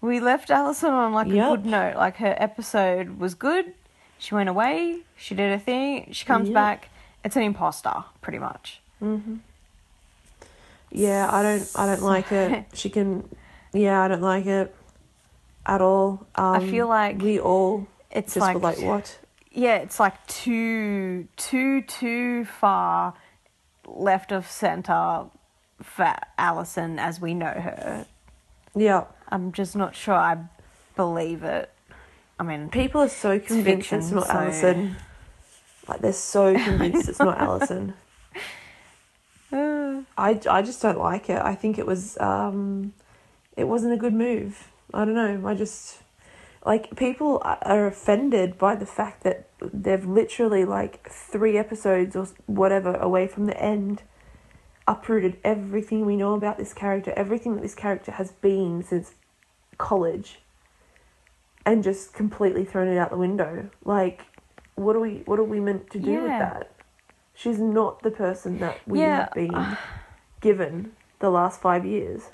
We 0.00 0.20
left 0.20 0.50
Alison 0.50 0.90
on 0.90 1.14
like 1.14 1.28
a 1.28 1.34
Yep. 1.34 1.50
good 1.50 1.66
note. 1.66 1.96
Like 1.96 2.16
her 2.16 2.34
episode 2.38 3.18
was 3.18 3.34
good. 3.34 3.72
She 4.18 4.34
went 4.34 4.48
away. 4.48 5.00
She 5.16 5.34
did 5.34 5.50
her 5.50 5.58
thing. 5.58 6.08
She 6.12 6.26
comes 6.26 6.48
Yep. 6.48 6.54
back. 6.54 6.88
It's 7.24 7.36
an 7.36 7.42
imposter, 7.42 8.04
pretty 8.20 8.38
much. 8.38 8.80
Mm-hmm. 9.02 9.36
Yeah, 10.90 11.28
I 11.30 11.42
don't 11.42 11.70
I 11.74 11.86
don't 11.86 12.02
like 12.02 12.30
it. 12.32 12.64
She 12.74 12.90
can 12.90 13.28
yeah, 13.72 14.02
I 14.02 14.08
don't 14.08 14.20
like 14.20 14.46
it 14.46 14.74
at 15.66 15.80
all. 15.80 16.26
Um, 16.34 16.54
I 16.56 16.60
feel 16.70 16.86
like 16.86 17.20
we 17.20 17.40
all 17.40 17.86
It's 18.10 18.34
just 18.34 18.40
like, 18.44 18.60
like 18.62 18.78
what? 18.80 19.18
Yeah, 19.54 19.76
it's 19.76 19.98
like 20.00 20.26
too, 20.26 21.28
too, 21.36 21.82
too 21.82 22.44
far 22.44 23.14
left 23.86 24.32
of 24.32 24.46
center 24.50 25.26
for 25.82 26.14
Alison 26.36 26.98
as 26.98 27.20
we 27.20 27.34
know 27.34 27.46
her. 27.46 28.06
Yeah. 28.74 29.04
I'm 29.28 29.52
just 29.52 29.74
not 29.76 29.94
sure 29.94 30.14
I 30.14 30.36
believe 30.96 31.42
it. 31.42 31.70
I 32.38 32.42
mean, 32.42 32.68
People 32.68 33.00
are 33.02 33.08
so 33.08 33.38
convinced 33.38 33.92
it's, 33.92 34.06
fiction, 34.08 34.16
not 34.16 34.26
so- 34.26 34.32
Alison. 34.32 34.96
Like 35.88 36.00
they're 36.00 36.12
so 36.12 36.54
convinced 36.64 37.08
it's 37.08 37.18
not 37.20 37.38
Alison. 37.40 37.94
I, 39.52 40.40
I 40.50 40.62
just 40.62 40.82
don't 40.82 40.98
like 40.98 41.30
it. 41.30 41.40
I 41.40 41.54
think 41.54 41.78
it 41.78 41.86
was 41.86 42.18
um 42.18 42.92
it 43.56 43.64
wasn't 43.64 43.92
a 43.92 43.96
good 43.96 44.14
move. 44.14 44.68
I 44.92 45.04
don't 45.04 45.14
know. 45.14 45.46
I 45.46 45.54
just 45.54 45.98
like 46.64 46.96
people 46.96 47.40
are- 47.44 47.86
offended 47.86 48.58
by 48.58 48.74
the 48.74 48.86
fact 48.86 49.22
that 49.22 49.48
they've 49.60 50.04
literally 50.06 50.64
like 50.64 51.08
3 51.10 51.58
episodes 51.58 52.16
or 52.16 52.26
whatever 52.46 52.94
away 52.96 53.26
from 53.26 53.46
the 53.46 53.58
end 53.60 54.02
uprooted 54.86 55.38
everything 55.44 56.04
we 56.04 56.16
know 56.16 56.34
about 56.34 56.58
this 56.58 56.74
character, 56.74 57.12
everything 57.16 57.54
that 57.54 57.62
this 57.62 57.74
character 57.74 58.12
has 58.12 58.32
been 58.32 58.82
since 58.82 59.14
college 59.78 60.40
and 61.64 61.82
just 61.82 62.12
completely 62.12 62.64
thrown 62.64 62.88
it 62.88 62.98
out 62.98 63.10
the 63.10 63.16
window. 63.16 63.70
Like 63.84 64.26
what 64.74 64.96
are 64.96 65.00
we 65.00 65.22
what 65.24 65.38
are 65.38 65.44
we 65.44 65.60
meant 65.60 65.90
to 65.90 65.98
do 65.98 66.22
with 66.22 66.38
that? 66.38 66.70
She's 67.34 67.58
not 67.58 68.02
the 68.02 68.10
person 68.10 68.58
that 68.60 68.78
we 68.86 69.00
Yeah, 69.00 69.16
have 69.16 69.34
been 69.34 69.54
uh, 69.54 69.76
given 70.40 70.92
the 71.18 71.30
last 71.30 71.60
five 71.60 71.84
years. 71.84 72.30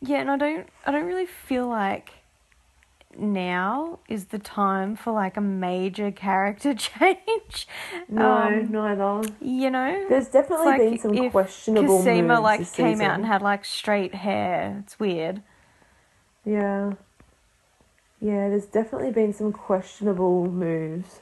Yeah, 0.00 0.18
and 0.20 0.30
I 0.30 0.36
don't, 0.36 0.68
I 0.86 0.90
don't 0.92 1.06
really 1.06 1.26
feel 1.26 1.66
like 1.68 2.10
now 3.18 3.98
is 4.08 4.26
the 4.26 4.38
time 4.38 4.94
for 4.94 5.12
like 5.12 5.36
a 5.36 5.40
major 5.40 6.10
character 6.10 6.74
change. 6.88 7.66
No, 8.08 8.32
Um, 8.32 8.70
neither. 8.70 9.22
You 9.40 9.70
know, 9.70 10.06
There's 10.08 10.28
definitely 10.28 10.66
like 10.66 10.78
been 10.80 10.98
some 10.98 11.14
if 11.14 11.32
questionable 11.32 12.02
moves 12.02 12.40
like 12.42 12.58
came 12.58 12.66
season. 12.66 13.06
out 13.06 13.14
and 13.16 13.24
had 13.26 13.42
like 13.42 13.64
straight 13.64 14.14
hair. 14.14 14.82
It's 14.84 14.98
weird. 15.00 15.42
Yeah. 16.44 16.92
Yeah, 18.20 18.48
there's 18.48 18.66
definitely 18.66 19.12
been 19.12 19.32
some 19.32 19.52
questionable 19.52 20.46
moves. 20.50 21.20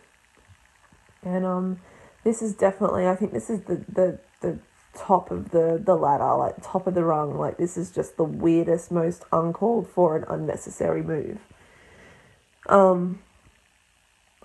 And 1.23 1.45
um 1.47 1.79
this 2.25 2.43
is 2.43 2.55
definitely 2.55 3.07
I 3.07 3.15
think 3.17 3.33
this 3.33 3.51
is 3.51 3.61
the, 3.63 3.85
the 3.89 4.19
top 4.97 5.31
of 5.31 5.51
the, 5.51 5.81
the 5.85 5.95
ladder, 5.95 6.35
like 6.37 6.55
top 6.63 6.87
of 6.87 6.95
the 6.95 7.05
rung. 7.05 7.37
Like 7.37 7.57
this 7.59 7.77
is 7.77 7.91
just 7.91 8.17
the 8.17 8.25
weirdest, 8.25 8.91
most 8.91 9.25
uncalled 9.33 9.89
for 9.89 10.17
and 10.17 10.25
unnecessary 10.29 11.03
move. 11.03 11.39
Um 12.69 13.21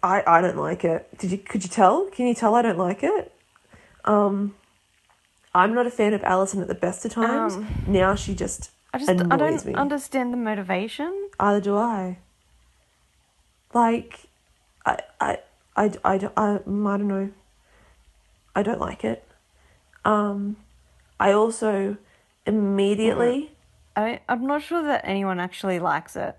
I 0.04 0.24
I 0.26 0.42
don't 0.42 0.58
like 0.58 0.84
it. 0.84 1.08
Did 1.18 1.32
you 1.32 1.38
could 1.38 1.64
you 1.64 1.70
tell? 1.70 2.06
Can 2.10 2.28
you 2.28 2.34
tell 2.34 2.56
I 2.56 2.62
don't 2.62 2.78
like 2.78 3.04
it? 3.04 3.34
Um 4.06 4.56
I'm 5.54 5.74
not 5.74 5.88
a 5.88 5.92
fan 5.92 6.14
of 6.14 6.24
Alison 6.24 6.62
at 6.62 6.68
the 6.68 6.76
best 6.76 7.06
of 7.06 7.12
times. 7.12 7.56
Um, 7.56 7.68
now 7.88 8.16
she 8.16 8.36
just 8.36 8.72
I 8.94 8.98
just 9.00 9.10
I 9.10 9.14
annoys 9.14 9.64
don't 9.64 9.66
me. 9.66 9.74
understand 9.74 10.32
the 10.34 10.38
motivation. 10.38 11.30
Either 11.40 11.60
do 11.62 11.76
I. 11.78 12.20
Like, 13.74 14.22
I, 14.86 14.98
I, 15.20 15.38
I, 15.76 15.92
I, 16.04 16.18
don't- 16.18 16.34
I, 16.38 16.54
I 16.56 16.58
don't 16.98 17.08
know. 17.08 17.32
I 18.56 18.64
don't 18.64 18.80
like 18.80 19.04
it. 19.04 19.24
Um, 20.10 20.56
I 21.20 21.32
also 21.34 21.98
immediately, 22.46 23.52
I 23.96 24.22
I'm 24.28 24.48
not 24.48 24.64
sure 24.64 24.82
that 24.84 25.02
anyone 25.04 25.40
actually 25.40 25.80
likes 25.80 26.16
it. 26.16 26.36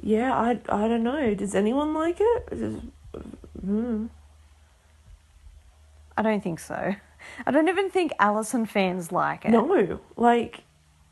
yeah, 0.00 0.32
I, 0.34 0.50
I 0.68 0.86
don't 0.88 1.02
know. 1.02 1.34
Does 1.34 1.54
anyone 1.54 1.94
like 1.94 2.18
it? 2.20 2.50
Does- 2.50 2.82
hmm. 3.60 4.06
I 6.16 6.22
don't 6.22 6.42
think 6.42 6.60
so. 6.60 6.94
I 7.46 7.50
don't 7.50 7.68
even 7.68 7.90
think 7.90 8.12
Alison 8.18 8.66
fans 8.66 9.10
like 9.10 9.44
it. 9.44 9.50
No, 9.50 10.00
like, 10.16 10.62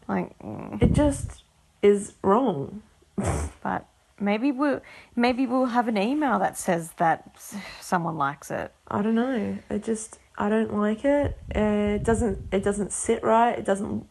Like, 0.09 0.39
mm, 0.41 0.81
it 0.83 0.93
just 0.93 1.43
is 1.83 2.15
wrong. 2.23 2.83
but 3.63 3.87
maybe 4.21 4.53
we'll 4.53 4.81
maybe 5.17 5.47
we'll 5.47 5.67
have 5.67 5.89
an 5.89 5.97
email 5.99 6.39
that 6.39 6.57
says 6.57 6.93
that 6.99 7.37
someone 7.81 8.17
likes 8.17 8.51
it. 8.51 8.73
I 8.89 9.03
don't 9.03 9.15
know. 9.15 9.59
It 9.71 9.83
just 9.83 10.19
I 10.41 10.49
don't 10.49 10.75
like 10.75 11.05
it. 11.05 11.37
Uh, 11.55 11.97
It 11.97 12.03
doesn't 12.03 12.39
it 12.51 12.65
doesn't 12.65 12.93
sit 12.93 13.23
right. 13.23 13.59
It 13.59 13.67
doesn't 13.67 14.07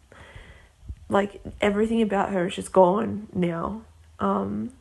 like 1.09 1.41
everything 1.59 2.03
about 2.03 2.29
her 2.29 2.45
is 2.45 2.55
just 2.55 2.71
gone 2.71 3.27
now. 3.33 3.81
Um 4.19 4.71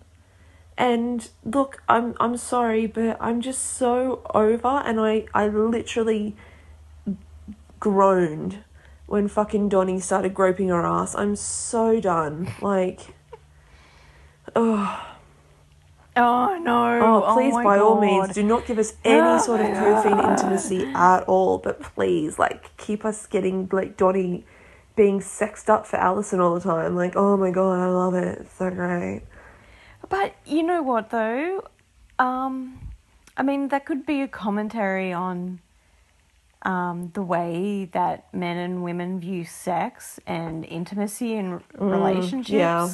and 0.77 1.27
look, 1.45 1.83
I'm 1.89 2.15
I'm 2.21 2.37
sorry, 2.37 2.87
but 2.87 3.17
I'm 3.19 3.41
just 3.41 3.63
so 3.65 4.21
over 4.35 4.83
and 4.85 5.01
I 5.01 5.25
I 5.33 5.49
literally 5.49 6.37
groaned 7.81 8.59
when 9.07 9.27
fucking 9.27 9.71
Donnie 9.71 10.01
started 10.01 10.35
groping 10.35 10.69
her 10.69 10.85
ass. 10.87 11.15
I'm 11.15 11.35
so 11.35 11.99
done. 11.99 12.53
Like 12.61 13.01
oh 14.55 15.08
Oh 16.19 16.59
no! 16.59 17.01
Oh, 17.01 17.35
please, 17.35 17.55
my 17.55 17.63
by 17.65 17.79
all 17.79 18.01
means, 18.01 18.35
do 18.35 18.43
not 18.43 18.67
give 18.67 18.79
us 18.79 18.95
any 19.05 19.21
Oh 19.21 19.39
sort 19.45 19.61
of 19.61 19.67
caffeine 19.69 20.19
intimacy 20.19 20.85
at 20.95 21.21
all. 21.25 21.59
But 21.59 21.81
please, 21.81 22.39
like, 22.39 22.77
keep 22.77 23.05
us 23.05 23.27
getting 23.27 23.69
like 23.73 23.97
Donnie 23.97 24.45
being 24.97 25.21
sexed 25.21 25.71
up 25.71 25.87
for 25.87 25.97
Alison 25.97 26.41
all 26.41 26.55
the 26.55 26.61
time. 26.61 26.97
Like, 26.97 27.15
oh 27.17 27.37
my 27.37 27.51
god, 27.51 27.79
I 27.79 27.87
love 27.87 28.15
it. 28.15 28.39
It's 28.41 28.53
so 28.55 28.71
great. 28.71 29.23
But 30.09 30.35
you 30.45 30.63
know 30.63 30.83
what 30.83 31.11
though? 31.11 31.63
Um, 32.19 32.81
I 33.37 33.43
mean, 33.43 33.69
that 33.69 33.87
could 33.87 34.05
be 34.05 34.23
a 34.23 34.29
commentary 34.29 35.13
on 35.13 35.61
um, 36.63 37.11
the 37.15 37.23
way 37.23 37.89
that 37.93 38.33
men 38.35 38.57
and 38.57 38.83
women 38.83 39.21
view 39.21 39.45
sex 39.45 40.19
and 40.27 40.65
intimacy 40.65 41.35
in 41.35 41.63
relationships. 41.79 42.51
yeah. 42.51 42.91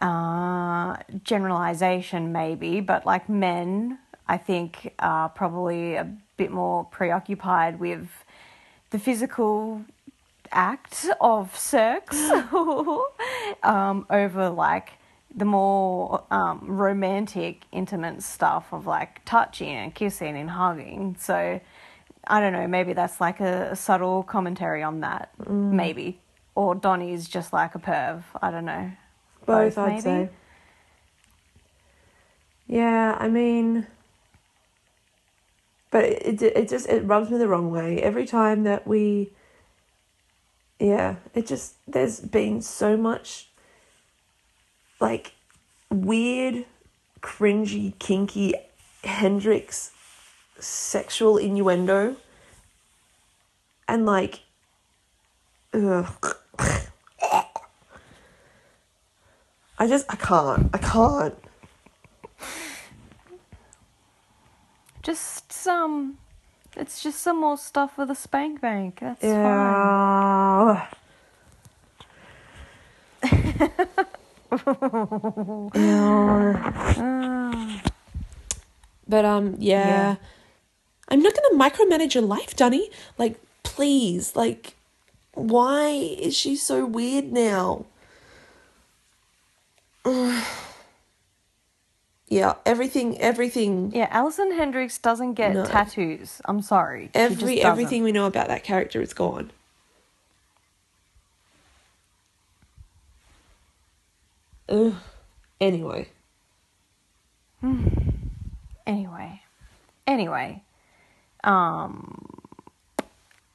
Uh, 0.00 0.96
generalization, 1.24 2.32
maybe, 2.32 2.80
but 2.80 3.06
like 3.06 3.28
men, 3.28 3.98
I 4.28 4.36
think, 4.36 4.92
are 4.98 5.28
probably 5.28 5.94
a 5.94 6.04
bit 6.36 6.50
more 6.50 6.84
preoccupied 6.84 7.80
with 7.80 8.08
the 8.90 8.98
physical 8.98 9.84
act 10.52 11.06
of 11.20 11.56
sex 11.56 12.16
um, 13.62 14.06
over 14.10 14.50
like 14.50 14.92
the 15.34 15.44
more 15.44 16.24
um, 16.30 16.60
romantic, 16.66 17.64
intimate 17.72 18.22
stuff 18.22 18.72
of 18.72 18.86
like 18.86 19.24
touching 19.24 19.68
and 19.68 19.94
kissing 19.94 20.36
and 20.36 20.50
hugging. 20.50 21.16
So 21.18 21.60
I 22.26 22.40
don't 22.40 22.52
know, 22.52 22.66
maybe 22.66 22.94
that's 22.94 23.20
like 23.20 23.40
a, 23.40 23.70
a 23.72 23.76
subtle 23.76 24.22
commentary 24.22 24.82
on 24.82 25.00
that, 25.00 25.30
maybe. 25.48 26.20
Or 26.54 26.74
Donnie's 26.74 27.28
just 27.28 27.52
like 27.52 27.74
a 27.74 27.78
perv. 27.78 28.22
I 28.40 28.50
don't 28.50 28.64
know. 28.64 28.90
Both, 29.46 29.76
Both, 29.76 29.78
I'd 29.78 29.88
maybe? 29.88 30.02
say. 30.02 30.28
Yeah, 32.68 33.16
I 33.18 33.28
mean, 33.28 33.86
but 35.90 36.04
it, 36.04 36.42
it 36.42 36.56
it 36.56 36.68
just 36.68 36.88
it 36.88 37.04
rubs 37.04 37.30
me 37.30 37.38
the 37.38 37.48
wrong 37.48 37.70
way 37.70 38.02
every 38.02 38.26
time 38.26 38.64
that 38.64 38.86
we. 38.86 39.30
Yeah, 40.78 41.16
it 41.34 41.46
just 41.46 41.74
there's 41.86 42.20
been 42.20 42.60
so 42.60 42.96
much. 42.96 43.48
Like, 44.98 45.32
weird, 45.90 46.64
cringy, 47.20 47.98
kinky 47.98 48.54
Hendrix 49.04 49.92
sexual 50.58 51.36
innuendo. 51.36 52.16
And 53.86 54.04
like, 54.06 54.40
ugh. 55.72 56.36
I 59.78 59.86
just 59.86 60.06
I 60.08 60.16
can't 60.16 60.70
I 60.72 60.78
can't. 60.78 61.34
Just 65.02 65.52
some. 65.52 66.18
It's 66.76 67.02
just 67.02 67.20
some 67.20 67.40
more 67.40 67.56
stuff 67.56 67.96
with 67.96 68.08
the 68.08 68.14
spank 68.14 68.60
bank. 68.60 68.98
That's 69.00 69.20
fine. 69.20 69.30
Yeah. 69.30 70.88
yeah. 75.74 76.72
Ah. 76.96 77.82
But 79.08 79.24
um 79.24 79.56
yeah. 79.58 79.88
Yeah. 79.88 80.16
I'm 81.08 81.22
not 81.22 81.34
gonna 81.34 81.54
micromanage 81.70 82.14
your 82.14 82.24
life, 82.24 82.56
Donnie. 82.56 82.90
Like, 83.16 83.38
please, 83.62 84.34
like 84.34 84.74
why 85.34 85.88
is 85.90 86.36
she 86.36 86.56
so 86.56 86.84
weird 86.84 87.30
now? 87.32 87.84
yeah, 92.28 92.54
everything 92.64 93.20
everything 93.20 93.92
Yeah, 93.94 94.08
Alison 94.10 94.52
Hendrix 94.52 94.98
doesn't 94.98 95.34
get 95.34 95.54
No. 95.54 95.64
tattoos. 95.64 96.40
I'm 96.44 96.62
sorry. 96.62 97.10
Every 97.14 97.60
everything 97.60 98.02
we 98.04 98.12
know 98.12 98.26
about 98.26 98.48
that 98.48 98.62
character 98.64 99.02
is 99.02 99.12
gone. 99.12 99.50
Ugh. 104.68 104.94
Anyway. 105.60 106.08
Anyway, 108.86 109.42
anyway, 110.06 110.62
um, 111.42 112.24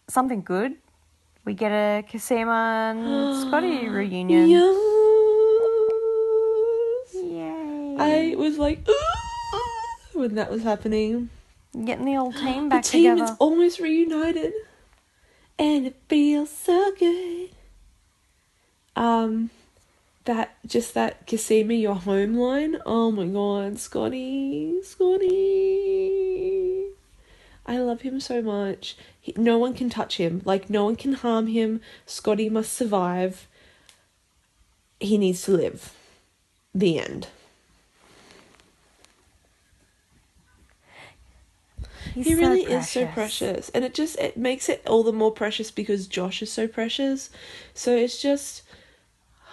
something 0.10 0.42
good. 0.42 0.74
We 1.46 1.54
get 1.54 1.72
a 1.72 2.04
Cosima 2.12 2.94
and 2.94 3.34
Scotty 3.48 3.88
reunion. 3.88 4.50
Yes. 4.50 5.01
I 8.02 8.36
was 8.36 8.58
like, 8.58 8.88
"Ooh," 8.88 10.20
when 10.20 10.36
that 10.36 10.52
was 10.52 10.64
happening. 10.64 11.30
Getting 11.74 12.06
the 12.06 12.18
old 12.18 12.36
team 12.36 12.70
back 12.70 12.84
together. 12.84 12.84
The 12.84 12.90
team 12.90 13.16
together. 13.16 13.32
is 13.34 13.38
almost 13.40 13.80
reunited, 13.80 14.54
and 15.58 15.88
it 15.88 15.96
feels 16.08 16.50
so 16.50 16.92
good. 16.98 17.50
Um, 18.96 19.50
that 20.26 20.58
just 20.66 20.94
that 20.94 21.26
Cosima, 21.28 21.74
your 21.74 21.96
home 21.96 22.36
line. 22.36 22.78
Oh 22.86 23.12
my 23.12 23.26
god, 23.26 23.80
Scotty, 23.80 24.82
Scotty. 24.84 26.88
I 27.66 27.78
love 27.78 28.02
him 28.02 28.20
so 28.20 28.42
much. 28.42 28.98
He, 29.20 29.34
no 29.38 29.58
one 29.58 29.74
can 29.74 29.90
touch 29.90 30.18
him. 30.18 30.42
Like 30.46 30.70
no 30.70 30.86
one 30.86 30.96
can 30.96 31.14
harm 31.14 31.48
him. 31.48 31.82
Scotty 32.06 32.50
must 32.50 32.74
survive. 32.74 33.48
He 35.00 35.18
needs 35.18 35.42
to 35.44 35.52
live. 35.52 35.94
The 36.74 37.00
end. 37.00 37.28
He's 42.14 42.26
he 42.28 42.34
so 42.36 42.40
really 42.40 42.64
is 42.64 42.90
so 42.90 43.06
precious 43.08 43.70
and 43.70 43.86
it 43.86 43.94
just 43.94 44.18
it 44.20 44.36
makes 44.38 44.68
it 44.70 44.82
all 44.88 45.04
the 45.04 45.14
more 45.14 45.32
precious 45.32 45.72
because 45.72 46.08
josh 46.08 46.42
is 46.42 46.52
so 46.52 46.68
precious 46.68 47.30
so 47.74 47.96
it's 47.96 48.22
just 48.22 48.64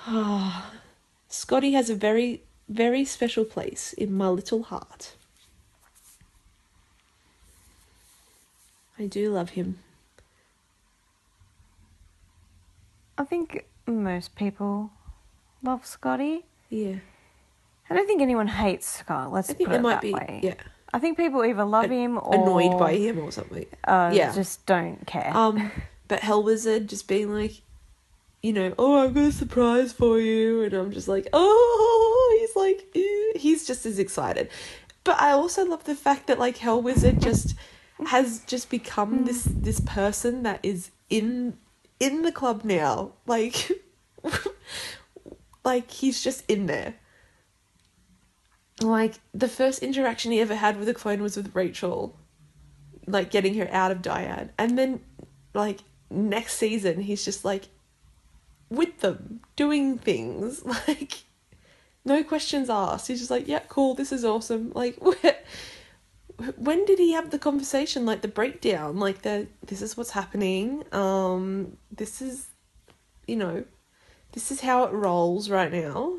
ah 0.07 0.73
scotty 1.29 1.73
has 1.73 1.89
a 1.91 1.95
very 1.95 2.43
very 2.69 3.05
special 3.05 3.45
place 3.45 3.93
in 3.95 4.13
my 4.13 4.29
little 4.29 4.65
heart 4.65 5.15
i 8.99 9.07
do 9.07 9.31
love 9.31 9.51
him 9.51 9.79
I 13.21 13.25
think 13.25 13.67
most 13.87 14.37
people 14.37 14.91
love 15.63 15.85
Scotty. 15.85 16.45
yeah 16.71 16.97
I 17.91 17.95
don't 17.95 18.07
think 18.07 18.21
anyone 18.23 18.47
hates 18.47 18.87
Scott. 18.87 19.33
Let's 19.33 19.51
i 19.51 19.55
think 19.55 19.69
put 19.69 19.73
there 19.73 19.81
it 19.81 19.83
might 19.83 19.95
that 19.95 20.03
be 20.03 20.13
way. 20.15 20.41
yeah 20.43 20.55
I 20.93 20.99
think 20.99 21.17
people 21.17 21.45
either 21.45 21.65
love 21.65 21.91
him 21.91 22.19
or 22.19 22.35
annoyed 22.35 22.79
by 22.79 22.95
him 22.95 23.19
or 23.19 23.31
something 23.31 23.67
Uh, 23.87 24.11
Yeah. 24.15 24.35
just 24.35 24.65
don't 24.67 25.07
care. 25.07 25.31
Um, 25.37 25.71
but 26.09 26.21
Hell 26.21 26.43
Wizard 26.43 26.89
just 26.89 27.07
being 27.07 27.33
like, 27.33 27.61
you 28.43 28.53
know, 28.53 28.73
oh, 28.79 28.99
I've 28.99 29.15
got 29.15 29.25
a 29.25 29.33
surprise 29.33 29.93
for 29.93 30.19
you, 30.21 30.63
and 30.63 30.73
I'm 30.73 30.93
just 30.93 31.09
like, 31.09 31.27
oh, 31.33 32.39
he's 32.41 32.57
like, 32.57 32.87
eh, 32.95 33.39
he's 33.39 33.67
just 33.67 33.85
as 33.85 33.99
excited. 33.99 34.49
But 35.05 35.21
I 35.21 35.33
also 35.33 35.65
love 35.65 35.85
the 35.85 35.95
fact 35.95 36.27
that 36.29 36.39
like 36.39 36.59
Hell 36.59 36.81
Wizard 36.81 37.21
just 37.21 37.55
has 38.07 38.45
just 38.47 38.71
become 38.71 39.25
this 39.25 39.43
this 39.45 39.81
person 39.81 40.43
that 40.45 40.61
is 40.63 40.91
in 41.11 41.59
in 41.99 42.23
the 42.23 42.33
club 42.33 42.65
now, 42.65 43.13
like, 43.27 43.73
like 45.65 45.91
he's 45.91 46.23
just 46.23 46.45
in 46.49 46.67
there. 46.67 46.95
Like 48.81 49.15
the 49.35 49.49
first 49.49 49.83
interaction 49.83 50.33
he 50.33 50.41
ever 50.41 50.55
had 50.55 50.79
with 50.79 50.89
a 50.89 50.95
clone 50.95 51.23
was 51.23 51.37
with 51.37 51.55
Rachel 51.55 52.17
like 53.07 53.31
getting 53.31 53.55
her 53.55 53.69
out 53.73 53.91
of 53.91 54.03
Dyad. 54.03 54.51
And 54.59 54.79
then 54.79 55.01
like 55.55 55.81
next 56.11 56.55
season 56.55 57.01
he's 57.01 57.25
just 57.25 57.45
like 57.45 57.69
with 58.71 59.01
them 59.01 59.41
doing 59.57 59.99
things 59.99 60.65
like 60.89 61.25
no 62.05 62.23
questions 62.23 62.71
asked. 62.71 63.09
He's 63.09 63.19
just 63.19 63.31
like, 63.31 63.47
"Yeah, 63.47 63.61
cool. 63.69 63.95
This 63.95 64.13
is 64.13 64.25
awesome." 64.25 64.73
Like 64.75 64.97
when 66.57 66.85
did 66.85 67.01
he 67.01 67.13
have 67.13 67.31
the 67.31 67.39
conversation 67.39 68.07
like 68.07 68.21
the 68.21 68.29
breakdown 68.29 68.97
like 69.01 69.23
the 69.23 69.49
this 69.67 69.83
is 69.83 69.97
what's 69.97 70.11
happening. 70.11 70.85
Um 70.93 71.77
this 71.91 72.23
is 72.23 72.47
you 73.27 73.37
know, 73.37 73.65
this 74.33 74.51
is 74.51 74.61
how 74.61 74.85
it 74.85 74.93
rolls 74.93 75.51
right 75.51 75.73
now. 75.73 76.19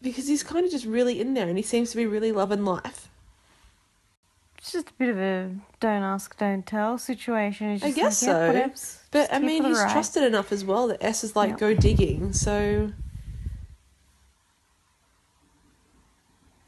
Because 0.00 0.28
he's 0.28 0.42
kind 0.42 0.64
of 0.64 0.70
just 0.70 0.84
really 0.84 1.20
in 1.20 1.34
there 1.34 1.48
and 1.48 1.56
he 1.56 1.62
seems 1.62 1.90
to 1.90 1.96
be 1.96 2.06
really 2.06 2.30
loving 2.32 2.64
life. 2.64 3.08
It's 4.58 4.72
just 4.72 4.90
a 4.90 4.92
bit 4.94 5.08
of 5.08 5.18
a 5.18 5.50
don't 5.80 6.02
ask, 6.02 6.36
don't 6.38 6.66
tell 6.66 6.98
situation. 6.98 7.70
It's 7.70 7.84
I 7.84 7.90
guess 7.92 8.22
like, 8.26 8.54
yeah, 8.54 8.74
so. 8.74 8.98
But 9.10 9.32
I 9.32 9.38
mean, 9.38 9.64
he's 9.64 9.78
ride. 9.78 9.92
trusted 9.92 10.22
enough 10.24 10.52
as 10.52 10.64
well 10.64 10.88
that 10.88 11.02
S 11.02 11.24
is 11.24 11.34
like, 11.34 11.50
Yep. 11.50 11.58
go 11.58 11.74
digging. 11.74 12.32
So, 12.32 12.92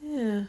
yeah. 0.03 0.45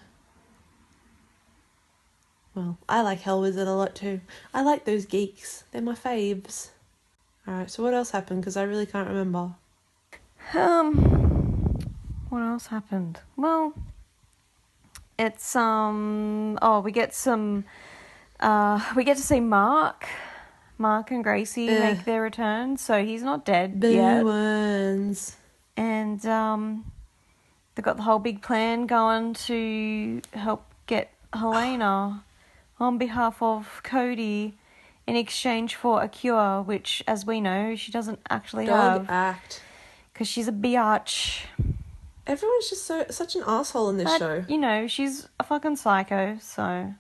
Well, 2.54 2.78
I 2.90 3.02
like 3.02 3.22
Hell 3.22 3.42
Wizard 3.42 3.68
a 3.68 3.74
lot 3.74 3.96
too. 3.96 4.22
I 4.54 4.62
like 4.62 4.86
those 4.86 5.06
geeks. 5.06 5.64
They're 5.72 5.82
my 5.82 5.96
faves. 5.96 6.70
Alright, 7.48 7.72
so 7.72 7.82
what 7.84 7.94
else 7.94 8.12
happened? 8.12 8.42
Because 8.42 8.58
I 8.58 8.64
really 8.64 8.86
can't 8.86 9.08
remember. 9.08 9.56
Um, 10.54 11.21
what 12.32 12.42
else 12.42 12.68
happened? 12.68 13.20
Well, 13.36 13.74
it's 15.20 15.56
um. 15.56 16.58
Oh, 16.62 16.80
we 16.80 16.92
get 16.92 17.14
some. 17.14 17.66
Uh, 18.40 18.80
we 18.96 19.04
get 19.04 19.18
to 19.18 19.24
see 19.24 19.40
Mark, 19.40 20.08
Mark 20.80 21.12
and 21.12 21.24
Gracie 21.24 21.70
Eh. 21.70 21.94
make 21.94 22.06
their 22.06 22.24
return, 22.24 22.76
so 22.78 23.06
he's 23.06 23.22
not 23.22 23.46
dead 23.46 23.80
Boo 23.80 23.92
yet. 23.94 24.26
ones. 24.26 25.38
And 25.78 26.26
um, 26.26 26.92
they've 27.76 27.86
got 27.86 27.98
the 27.98 28.04
whole 28.04 28.18
big 28.20 28.42
plan 28.42 28.88
going 28.88 29.34
to 29.46 30.22
help 30.34 30.66
get 30.88 31.12
Helena 31.34 32.24
on 32.80 32.98
behalf 32.98 33.42
of 33.44 33.82
Coady 33.84 34.56
in 35.06 35.16
exchange 35.16 35.76
for 35.76 36.02
a 36.02 36.08
cure, 36.08 36.62
which, 36.64 37.04
as 37.08 37.26
we 37.28 37.40
know, 37.42 37.76
she 37.76 37.92
doesn't 37.92 38.20
actually 38.30 38.66
Dog 38.66 39.02
have 39.02 39.10
act. 39.10 39.62
because 40.14 40.28
she's 40.28 40.48
a 40.48 40.52
biatch. 40.52 41.42
Everyone's 42.32 42.70
just 42.70 42.86
so 42.86 43.06
such 43.10 43.36
an 43.36 43.44
asshole 43.46 43.90
in 43.90 43.98
this 43.98 44.06
But, 44.06 44.20
show. 44.20 44.46
you 44.48 44.58
know, 44.58 44.88
she's 44.88 45.28
a 45.40 45.44
fucking 45.44 45.76
psycho, 45.76 46.38
so 46.42 46.94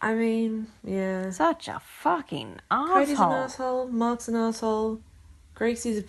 I 0.00 0.14
mean, 0.14 0.66
yeah. 0.82 1.30
such 1.30 1.68
a 1.68 1.80
fucking 2.02 2.56
asshole. 2.70 2.94
Coady's 2.94 3.20
an 3.20 3.32
asshole. 3.32 3.86
Mark's 3.88 4.26
an 4.28 4.34
asshole. 4.36 5.00
Gracie's. 5.54 5.98
A... 6.00 6.04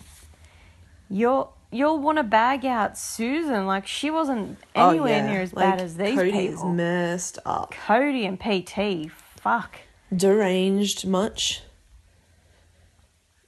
You'll 1.10 1.54
you'll 1.72 2.00
want 2.00 2.18
to 2.18 2.24
bag 2.24 2.66
out 2.66 2.98
Susan 2.98 3.68
like 3.68 3.86
she 3.86 4.10
wasn't 4.10 4.58
Oh, 4.76 4.90
anywhere 4.90 5.18
yeah. 5.18 5.28
near 5.32 5.42
as 5.42 5.54
Like, 5.54 5.66
bad 5.78 5.82
as 5.82 5.98
these 5.98 6.16
Coady 6.16 6.32
people. 6.32 6.54
is 6.72 6.76
messed 6.76 7.38
up. 7.46 7.72
Coady 7.86 8.26
and 8.26 8.40
PT, 8.40 9.12
fuck. 9.36 9.78
deranged 10.16 11.06
much. 11.06 11.62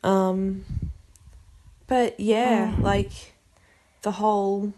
Um, 0.04 0.64
but 1.88 2.20
yeah, 2.20 2.74
Mm. 2.78 2.82
like 2.84 3.12
the 4.04 4.12
whole 4.12 4.74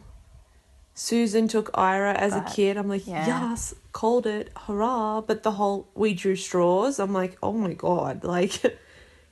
Susan 0.99 1.47
took 1.47 1.71
Ira 1.75 2.12
as 2.12 2.35
a 2.35 2.41
kid. 2.41 2.75
I'm 2.75 2.89
like, 2.89 3.07
yeah. 3.07 3.25
yes, 3.25 3.73
called 3.93 4.27
it, 4.27 4.51
hurrah! 4.67 5.21
But 5.21 5.43
the 5.43 5.51
whole 5.51 5.88
we 5.95 6.13
drew 6.13 6.35
straws. 6.35 6.99
I'm 6.99 7.13
like, 7.13 7.38
oh 7.41 7.53
my 7.53 7.73
god, 7.73 8.23
like 8.35 8.62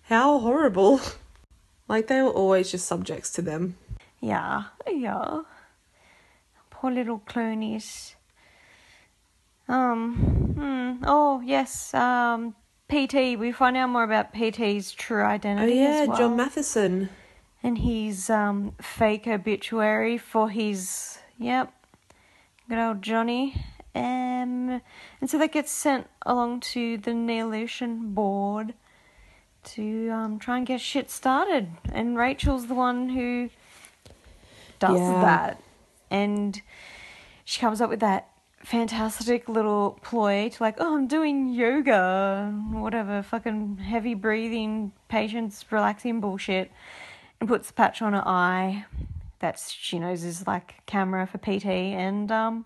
how 0.04 0.40
horrible. 0.40 1.02
Like 1.90 2.08
they 2.08 2.22
were 2.22 2.32
always 2.32 2.70
just 2.70 2.86
subjects 2.86 3.32
to 3.32 3.42
them. 3.42 3.78
Yeah, 4.20 4.64
yeah. 4.86 5.44
Poor 6.70 6.92
little 6.92 7.22
Clooney's. 7.26 8.14
Um, 9.70 10.16
hmm. 10.54 11.06
Oh, 11.08 11.40
yes, 11.46 11.94
um, 11.94 12.56
PT. 12.90 13.40
We 13.40 13.54
find 13.54 13.78
out 13.78 13.90
more 13.90 14.04
about 14.04 14.34
PT's 14.34 14.92
true 14.92 15.24
identity. 15.24 15.72
Oh 15.72 15.76
yeah, 15.76 16.06
well. 16.08 16.18
John 16.18 16.36
Matheson. 16.36 17.10
and 17.64 17.78
his 17.78 18.30
um, 18.30 18.74
fake 18.82 19.26
obituary 19.26 20.18
for 20.18 20.50
his, 20.50 21.20
yep, 21.38 21.74
good 22.70 22.78
old 22.80 23.02
Johnny. 23.02 23.64
Um, 23.96 24.82
and 25.22 25.30
so 25.30 25.38
that 25.40 25.52
gets 25.52 25.72
sent 25.72 26.08
along 26.26 26.60
to 26.62 26.98
the 26.98 27.12
Neolution 27.12 28.14
board 28.14 28.74
to 29.64 30.10
um, 30.10 30.40
try 30.40 30.58
and 30.58 30.66
get 30.68 30.80
shit 30.82 31.10
started. 31.10 31.70
And 31.92 32.18
Rachel's 32.18 32.68
the 32.68 32.76
one 32.76 33.10
who 33.10 33.50
does 34.80 35.00
Yeah. 35.00 35.22
that. 35.22 35.64
And 36.12 36.62
she 37.44 37.60
comes 37.60 37.82
up 37.82 37.90
with 37.90 38.00
that 38.02 38.30
fantastic 38.64 39.50
little 39.50 40.00
ploy 40.04 40.50
to 40.50 40.64
like, 40.64 40.76
oh, 40.80 40.96
I'm 40.96 41.08
doing 41.08 41.50
yoga, 41.50 42.52
whatever, 42.72 43.22
fucking 43.24 43.78
heavy 43.78 44.14
breathing, 44.14 44.92
patience 45.10 45.66
relaxing 45.72 46.20
bullshit, 46.20 46.72
and 47.40 47.50
puts 47.50 47.68
the 47.68 47.74
patch 47.74 48.02
on 48.02 48.14
her 48.14 48.24
eye. 48.26 48.86
That's 49.40 49.72
she 49.72 50.00
knows 50.00 50.24
is 50.24 50.48
like 50.48 50.86
camera 50.86 51.28
for 51.28 51.38
PT, 51.38 51.66
and 51.66 52.32
um, 52.32 52.66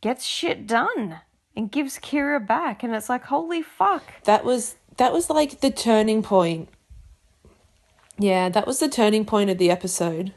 gets 0.00 0.24
shit 0.24 0.66
done 0.66 1.20
and 1.56 1.70
gives 1.70 1.98
Kira 1.98 2.44
back, 2.44 2.82
and 2.82 2.94
it's 2.94 3.08
like, 3.08 3.24
holy 3.24 3.62
fuck. 3.62 4.04
That 4.24 4.44
was 4.44 4.76
that 4.96 5.12
was 5.12 5.28
like 5.30 5.60
the 5.60 5.70
turning 5.70 6.22
point. 6.22 6.68
Yeah, 8.18 8.48
that 8.48 8.66
was 8.66 8.80
the 8.80 8.88
turning 8.88 9.24
point 9.24 9.50
of 9.50 9.58
the 9.58 9.70
episode. 9.70 10.32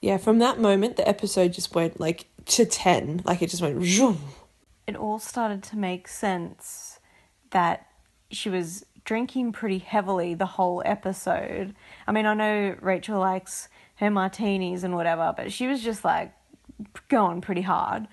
Yeah, 0.00 0.18
from 0.18 0.38
that 0.38 0.60
moment 0.60 0.96
the 0.96 1.08
episode 1.08 1.52
just 1.52 1.74
went 1.74 1.98
like 1.98 2.26
to 2.46 2.64
10, 2.64 3.22
like 3.24 3.42
it 3.42 3.50
just 3.50 3.62
went 3.62 3.82
zoom. 3.84 4.18
it 4.86 4.96
all 4.96 5.18
started 5.18 5.62
to 5.64 5.76
make 5.76 6.06
sense 6.08 7.00
that 7.50 7.86
she 8.30 8.48
was 8.48 8.84
drinking 9.04 9.52
pretty 9.52 9.78
heavily 9.78 10.34
the 10.34 10.46
whole 10.46 10.82
episode. 10.84 11.74
I 12.06 12.12
mean, 12.12 12.26
I 12.26 12.34
know 12.34 12.76
Rachel 12.80 13.18
likes 13.18 13.68
her 13.96 14.10
martinis 14.10 14.84
and 14.84 14.94
whatever, 14.94 15.34
but 15.36 15.52
she 15.52 15.66
was 15.66 15.82
just 15.82 16.04
like 16.04 16.32
going 17.08 17.40
pretty 17.40 17.62
hard. 17.62 18.06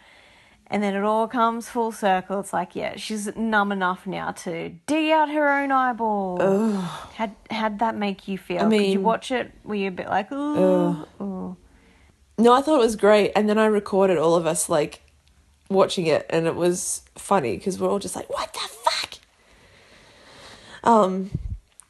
And 0.67 0.81
then 0.81 0.95
it 0.95 1.03
all 1.03 1.27
comes 1.27 1.69
full 1.69 1.91
circle. 1.91 2.39
It's 2.39 2.53
like, 2.53 2.75
yeah, 2.75 2.95
she's 2.95 3.35
numb 3.35 3.71
enough 3.71 4.07
now 4.07 4.31
to 4.31 4.69
dig 4.87 5.11
out 5.11 5.29
her 5.29 5.61
own 5.61 5.71
eyeball. 5.71 6.39
How'd, 7.15 7.35
how'd 7.51 7.79
that 7.79 7.95
make 7.95 8.27
you 8.27 8.37
feel? 8.37 8.61
I 8.61 8.69
Could 8.69 8.87
you 8.87 9.01
watch 9.01 9.31
it? 9.31 9.51
Were 9.63 9.75
you 9.75 9.89
a 9.89 9.91
bit 9.91 10.07
like, 10.07 10.31
ooh, 10.31 11.05
ooh. 11.21 11.57
No, 12.37 12.53
I 12.53 12.61
thought 12.61 12.75
it 12.75 12.83
was 12.83 12.95
great 12.95 13.31
and 13.35 13.47
then 13.47 13.59
I 13.59 13.65
recorded 13.65 14.17
all 14.17 14.35
of 14.35 14.47
us 14.47 14.67
like 14.67 15.01
watching 15.69 16.07
it 16.07 16.25
and 16.29 16.47
it 16.47 16.55
was 16.55 17.03
funny 17.15 17.57
because 17.57 17.79
we're 17.79 17.89
all 17.89 17.99
just 17.99 18.15
like, 18.15 18.29
"What 18.29 18.51
the 18.53 18.59
fuck?" 18.59 19.13
Um 20.83 21.29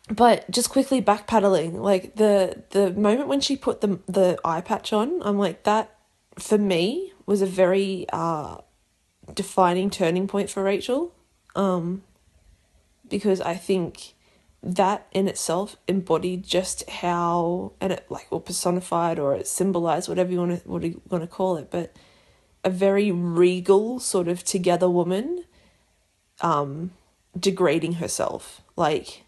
but 0.09 0.49
just 0.51 0.69
quickly 0.69 1.01
backpedaling, 1.01 1.73
like 1.73 2.15
the 2.15 2.63
the 2.71 2.91
moment 2.91 3.27
when 3.27 3.41
she 3.41 3.55
put 3.55 3.81
the 3.81 3.99
the 4.05 4.37
eye 4.43 4.61
patch 4.61 4.91
on, 4.91 5.21
I'm 5.23 5.37
like 5.37 5.63
that 5.63 5.95
for 6.37 6.57
me 6.57 7.13
was 7.25 7.41
a 7.41 7.45
very 7.45 8.05
uh 8.11 8.57
defining 9.33 9.89
turning 9.89 10.27
point 10.27 10.49
for 10.49 10.63
Rachel. 10.63 11.13
Um 11.55 12.03
because 13.07 13.39
I 13.41 13.55
think 13.55 14.13
that 14.61 15.07
in 15.11 15.27
itself 15.27 15.75
embodied 15.87 16.43
just 16.43 16.89
how 16.89 17.73
and 17.79 17.93
it 17.93 18.05
like 18.09 18.27
or 18.29 18.41
personified 18.41 19.19
or 19.19 19.35
it 19.35 19.47
symbolized 19.47 20.09
whatever 20.09 20.31
you 20.31 20.39
want 20.39 20.63
to 20.63 20.69
what 20.69 20.83
you 20.83 21.01
want 21.09 21.23
to 21.23 21.27
call 21.27 21.57
it, 21.57 21.69
but 21.71 21.95
a 22.65 22.69
very 22.69 23.11
regal 23.11 23.99
sort 23.99 24.27
of 24.27 24.43
together 24.43 24.89
woman 24.89 25.45
um 26.41 26.91
degrading 27.37 27.93
herself 27.93 28.61
like 28.75 29.22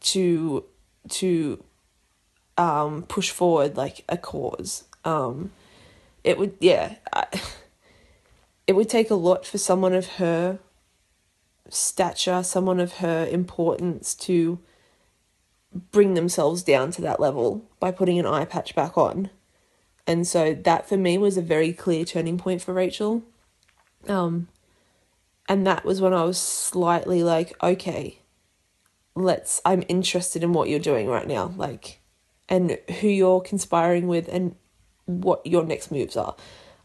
to 0.00 0.64
to 1.08 1.62
um 2.56 3.02
push 3.04 3.30
forward 3.30 3.76
like 3.76 4.04
a 4.08 4.16
cause. 4.16 4.84
Um 5.04 5.52
it 6.24 6.38
would 6.38 6.54
yeah 6.60 6.96
I, 7.12 7.26
it 8.66 8.74
would 8.74 8.88
take 8.88 9.10
a 9.10 9.14
lot 9.14 9.46
for 9.46 9.58
someone 9.58 9.94
of 9.94 10.06
her 10.16 10.58
stature 11.68 12.42
someone 12.42 12.80
of 12.80 12.94
her 12.94 13.26
importance 13.26 14.14
to 14.14 14.58
bring 15.90 16.14
themselves 16.14 16.62
down 16.62 16.90
to 16.90 17.02
that 17.02 17.20
level 17.20 17.68
by 17.80 17.90
putting 17.90 18.18
an 18.18 18.26
eye 18.26 18.44
patch 18.44 18.74
back 18.74 18.96
on. 18.96 19.30
And 20.06 20.26
so 20.26 20.54
that 20.54 20.88
for 20.88 20.96
me 20.96 21.18
was 21.18 21.36
a 21.36 21.42
very 21.42 21.72
clear 21.72 22.04
turning 22.04 22.38
point 22.38 22.62
for 22.62 22.72
Rachel. 22.72 23.22
Um 24.08 24.48
and 25.48 25.66
that 25.66 25.84
was 25.84 26.00
when 26.00 26.12
I 26.12 26.24
was 26.24 26.38
slightly 26.38 27.22
like 27.22 27.52
okay 27.62 28.20
let's 29.16 29.60
I'm 29.64 29.82
interested 29.88 30.44
in 30.44 30.52
what 30.52 30.68
you're 30.68 30.78
doing 30.78 31.08
right 31.08 31.26
now 31.26 31.52
like 31.56 32.00
and 32.48 32.78
who 33.00 33.08
you're 33.08 33.40
conspiring 33.40 34.06
with 34.06 34.28
and 34.28 34.54
what 35.06 35.44
your 35.46 35.64
next 35.64 35.90
moves 35.90 36.16
are. 36.16 36.36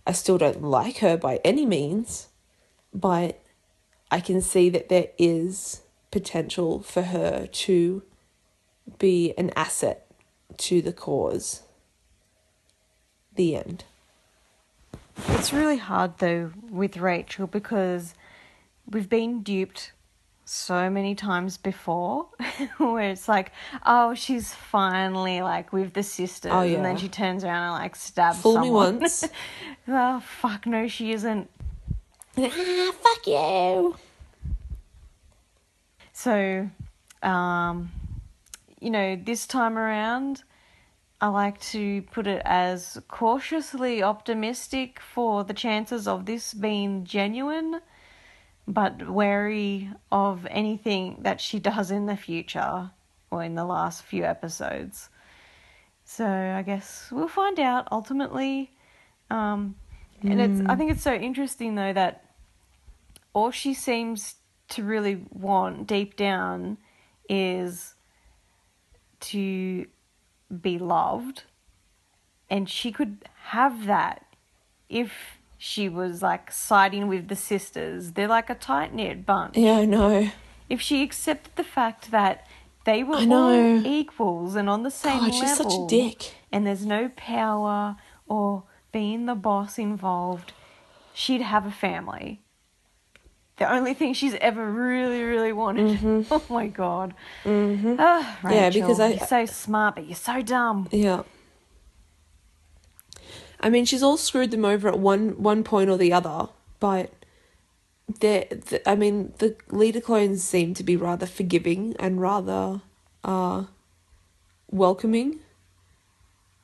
I 0.07 0.13
still 0.13 0.37
don't 0.37 0.63
like 0.63 0.97
her 0.99 1.17
by 1.17 1.39
any 1.43 1.65
means 1.65 2.29
but 2.93 3.41
I 4.09 4.19
can 4.19 4.41
see 4.41 4.69
that 4.69 4.89
there 4.89 5.09
is 5.17 5.81
potential 6.09 6.81
for 6.81 7.03
her 7.03 7.47
to 7.47 8.03
be 8.97 9.33
an 9.37 9.51
asset 9.55 10.07
to 10.57 10.81
the 10.81 10.93
cause. 10.93 11.63
The 13.35 13.55
end. 13.55 13.85
It's 15.29 15.53
really 15.53 15.77
hard 15.77 16.17
though 16.17 16.51
with 16.69 16.97
Rachel 16.97 17.47
because 17.47 18.13
we've 18.85 19.09
been 19.09 19.43
duped 19.43 19.93
so 20.51 20.89
many 20.89 21.15
times 21.15 21.57
before 21.57 22.27
where 22.77 23.09
it's 23.09 23.27
like, 23.29 23.51
oh, 23.85 24.13
she's 24.13 24.53
finally 24.53 25.41
like 25.41 25.71
with 25.71 25.93
the 25.93 26.03
sisters, 26.03 26.51
Oh, 26.53 26.61
and 26.61 26.83
then 26.83 26.97
she 26.97 27.07
turns 27.07 27.43
around 27.43 27.63
and 27.63 27.73
like 27.73 27.95
stabs 27.95 28.41
fool 28.41 28.59
me 28.59 28.69
once. 28.69 29.23
Oh 29.87 30.19
fuck 30.19 30.65
no, 30.67 30.87
she 30.87 31.11
isn't. 31.11 31.49
ah, 32.37 32.91
fuck 33.01 33.27
you. 33.27 33.95
So, 36.13 36.69
um, 37.23 37.91
you 38.79 38.89
know, 38.91 39.15
this 39.15 39.47
time 39.47 39.77
around, 39.77 40.43
I 41.19 41.27
like 41.27 41.59
to 41.71 42.03
put 42.03 42.27
it 42.27 42.41
as 42.45 43.01
cautiously 43.07 44.03
optimistic 44.03 44.99
for 44.99 45.43
the 45.43 45.53
chances 45.53 46.07
of 46.07 46.25
this 46.25 46.53
being 46.53 47.05
genuine, 47.05 47.81
but 48.67 49.09
wary 49.09 49.89
of 50.11 50.47
anything 50.49 51.17
that 51.21 51.41
she 51.41 51.59
does 51.59 51.91
in 51.91 52.05
the 52.05 52.15
future 52.15 52.91
or 53.29 53.43
in 53.43 53.55
the 53.55 53.65
last 53.65 54.03
few 54.03 54.23
episodes. 54.23 55.09
So 56.03 56.27
I 56.27 56.61
guess 56.61 57.09
we'll 57.11 57.27
find 57.27 57.59
out 57.59 57.87
ultimately. 57.91 58.71
Um, 59.29 59.75
and 60.23 60.39
it's 60.41 60.61
I 60.69 60.75
think 60.75 60.91
it's 60.91 61.01
so 61.01 61.13
interesting 61.13 61.75
though 61.75 61.93
that 61.93 62.25
all 63.33 63.51
she 63.51 63.73
seems 63.73 64.35
to 64.69 64.83
really 64.83 65.25
want 65.31 65.87
deep 65.87 66.15
down 66.15 66.77
is 67.29 67.95
to 69.21 69.85
be 70.61 70.77
loved, 70.77 71.43
and 72.49 72.69
she 72.69 72.91
could 72.91 73.17
have 73.45 73.85
that 73.85 74.25
if 74.89 75.39
she 75.63 75.87
was 75.87 76.23
like 76.23 76.51
siding 76.51 77.07
with 77.07 77.27
the 77.27 77.35
sisters. 77.35 78.13
They're 78.13 78.27
like 78.27 78.49
a 78.49 78.55
tight 78.55 78.95
knit 78.95 79.27
bunch. 79.27 79.55
Yeah, 79.55 79.77
I 79.77 79.85
know. 79.85 80.31
If 80.69 80.81
she 80.81 81.03
accepted 81.03 81.55
the 81.55 81.63
fact 81.63 82.09
that 82.09 82.47
they 82.83 83.03
were 83.03 83.17
all 83.29 83.85
equals 83.85 84.55
and 84.55 84.67
on 84.67 84.81
the 84.81 84.89
same 84.89 85.19
God, 85.19 85.33
level, 85.33 85.39
she's 85.39 85.57
such 85.57 85.73
a 85.73 85.87
dick. 85.87 86.33
and 86.51 86.65
there's 86.65 86.83
no 86.83 87.09
power 87.15 87.95
or 88.27 88.63
being 88.91 89.27
the 89.27 89.35
boss 89.35 89.77
involved, 89.77 90.51
she'd 91.13 91.41
have 91.43 91.67
a 91.67 91.71
family. 91.71 92.41
The 93.57 93.71
only 93.71 93.93
thing 93.93 94.15
she's 94.15 94.33
ever 94.41 94.65
really, 94.65 95.21
really 95.21 95.53
wanted. 95.53 96.25
Oh 96.31 96.41
my 96.49 96.65
god. 96.65 97.13
Mm-hmm. 97.43 97.97
Ah, 97.99 98.39
Yeah, 98.49 98.71
because 98.71 98.99
I- 98.99 99.09
you're 99.09 99.27
so 99.27 99.45
smart, 99.45 99.93
but 99.93 100.07
you're 100.07 100.15
so 100.15 100.41
dumb. 100.41 100.87
Yeah. 100.91 101.21
I 103.61 103.69
mean, 103.69 103.85
she's 103.85 104.03
all 104.03 104.17
screwed 104.17 104.51
them 104.51 104.65
over 104.65 104.87
at 104.87 104.99
one 104.99 105.41
one 105.41 105.63
point 105.63 105.89
or 105.89 105.97
the 105.97 106.11
other, 106.11 106.49
but 106.79 107.13
they 108.19 108.47
the, 108.49 108.87
I 108.89 108.95
mean, 108.95 109.33
the 109.37 109.55
leader 109.69 110.01
clones 110.01 110.43
seem 110.43 110.73
to 110.73 110.83
be 110.83 110.97
rather 110.97 111.27
forgiving 111.27 111.95
and 111.99 112.19
rather 112.19 112.81
uh 113.23 113.65
welcoming. 114.69 115.39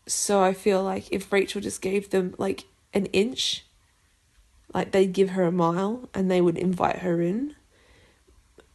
So 0.07 0.41
I 0.41 0.53
feel 0.53 0.83
like 0.83 1.11
if 1.11 1.31
Rachel 1.31 1.61
just 1.61 1.81
gave 1.81 2.09
them 2.09 2.33
like 2.37 2.65
an 2.93 3.05
inch, 3.07 3.65
like 4.73 4.91
they'd 4.91 5.13
give 5.13 5.31
her 5.31 5.43
a 5.43 5.51
mile 5.51 6.09
and 6.13 6.31
they 6.31 6.41
would 6.41 6.57
invite 6.57 6.99
her 6.99 7.21
in. 7.21 7.55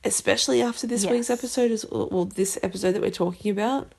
Especially 0.04 0.61
after 0.61 0.87
this 0.87 1.06
week's 1.06 1.30
episode 1.30 1.70
is 1.70 1.87
well, 1.90 2.24
this 2.24 2.58
episode 2.62 2.92
that 2.92 3.02
we're 3.02 3.11
talking 3.11 3.50
about 3.50 3.94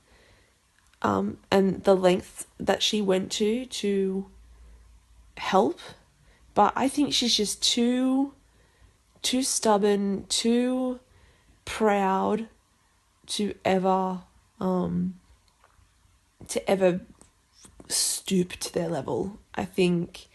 um, 1.03 1.37
and 1.51 1.83
the 1.83 1.95
length 1.95 2.47
that 2.59 2.81
she 2.81 3.01
went 3.01 3.31
to 3.33 3.65
to 3.65 4.25
help. 5.37 5.79
But 6.53 6.73
I 6.75 6.87
think 6.87 7.13
she's 7.13 7.35
just 7.35 7.61
too, 7.61 8.33
too 9.21 9.43
stubborn, 9.43 10.25
too 10.29 10.99
proud 11.65 12.47
to 13.27 13.53
ever, 13.65 14.21
um, 14.59 15.15
to 16.47 16.69
ever 16.69 17.01
stoop 17.87 18.53
to 18.53 18.73
their 18.73 18.87
level. 18.87 19.39
I 19.55 19.65
think, 19.65 20.27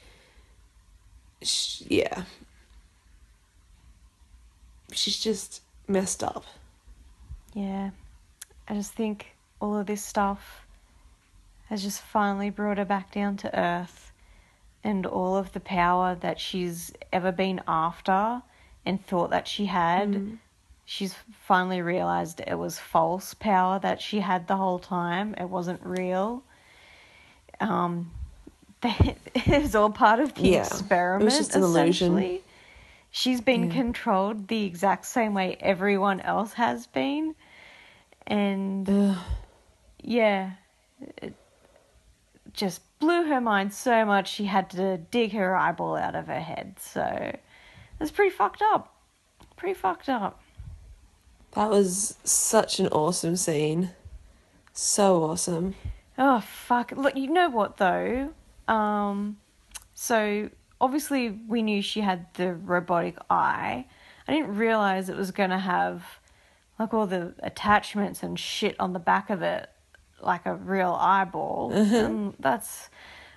sh 1.43 1.83
yeah, 1.89 2.25
she's 4.93 5.19
just 5.19 5.63
messed 5.87 6.23
up. 6.23 6.45
Yeah. 7.55 7.91
I 8.69 8.75
just 8.75 8.93
think 8.93 9.35
all 9.61 9.77
of 9.77 9.87
this 9.87 10.05
stuff 10.05 10.65
has 11.69 11.83
just 11.83 12.01
finally 12.01 12.51
brought 12.51 12.79
her 12.79 12.85
back 12.85 13.13
down 13.13 13.37
to 13.39 13.59
earth 13.59 14.13
and 14.85 15.05
all 15.05 15.37
of 15.37 15.53
the 15.53 15.61
power 15.61 16.15
that 16.15 16.41
she's 16.41 16.93
ever 17.13 17.31
been 17.33 17.61
after 17.69 18.43
and 18.87 19.05
thought 19.05 19.31
that 19.31 19.47
she 19.47 19.67
had. 19.67 20.39
She's 20.87 21.15
finally 21.45 21.83
realized 21.83 22.41
it 22.41 22.55
was 22.57 22.79
false 22.79 23.35
power 23.35 23.79
that 23.81 24.01
she 24.01 24.21
had 24.21 24.47
the 24.49 24.57
whole 24.57 24.79
time. 24.79 25.35
It 25.35 25.49
wasn't 25.51 25.81
real. 25.85 26.43
Um, 27.61 28.11
it 28.83 29.63
was 29.63 29.75
all 29.75 29.91
part 29.91 30.21
of 30.21 30.35
the 30.35 30.43
Yeah, 30.43 30.57
it 30.59 30.61
was 30.61 30.69
experiment. 30.71 31.31
just 31.33 31.55
an 31.55 31.63
illusion. 31.63 32.13
essentially. 32.17 32.43
She's 33.11 33.41
been 33.41 33.71
controlled 33.71 34.49
the 34.49 34.65
exact 34.65 35.07
same 35.07 35.35
way 35.35 35.57
everyone 35.61 36.21
else 36.21 36.53
has 36.55 36.87
been. 36.87 37.35
And 38.27 38.89
Ugh. 38.89 39.17
Yeah, 40.09 40.53
it 41.19 41.35
just 42.55 42.81
blew 42.99 43.27
her 43.27 43.43
mind 43.43 43.75
so 43.75 44.07
much 44.07 44.33
she 44.33 44.47
had 44.47 44.71
to 44.71 44.97
dig 44.97 45.33
her 45.33 45.55
eyeball 45.55 45.97
out 45.97 46.15
of 46.15 46.27
her 46.29 46.41
head. 46.41 46.77
So 46.81 47.37
it's 48.01 48.11
pretty 48.11 48.31
fucked 48.35 48.63
up. 48.63 48.95
Pretty 49.57 49.75
fucked 49.75 50.09
up. 50.09 50.41
That 51.53 51.69
was 51.69 52.17
such 52.25 52.81
an 52.81 52.89
awesome 52.89 53.37
scene. 53.37 53.91
So 54.73 55.23
awesome. 55.25 55.75
Oh 56.17 56.41
fuck! 56.41 56.93
Look, 56.93 57.17
you 57.17 57.31
know 57.31 57.51
what 57.51 57.77
though? 57.77 58.31
Um, 58.67 59.37
so 59.95 60.49
obviously 60.81 61.31
we 61.49 61.63
knew 61.63 61.83
she 61.83 62.01
had 62.01 62.33
the 62.35 62.55
robotic 62.55 63.19
eye. 63.29 63.85
I 64.27 64.33
didn't 64.33 64.57
realize 64.57 65.09
it 65.09 65.17
was 65.17 65.33
gonna 65.33 65.59
have 65.59 66.03
like 66.79 66.95
all 66.95 67.07
the 67.07 67.35
attachments 67.41 68.23
and 68.23 68.39
shit 68.39 68.77
on 68.79 68.93
the 68.93 68.99
back 68.99 69.31
of 69.31 69.43
it, 69.43 69.69
like 70.21 70.47
a 70.47 70.55
real 70.55 70.97
eyeball. 70.99 71.73
And 71.73 72.35
that's, 72.41 72.89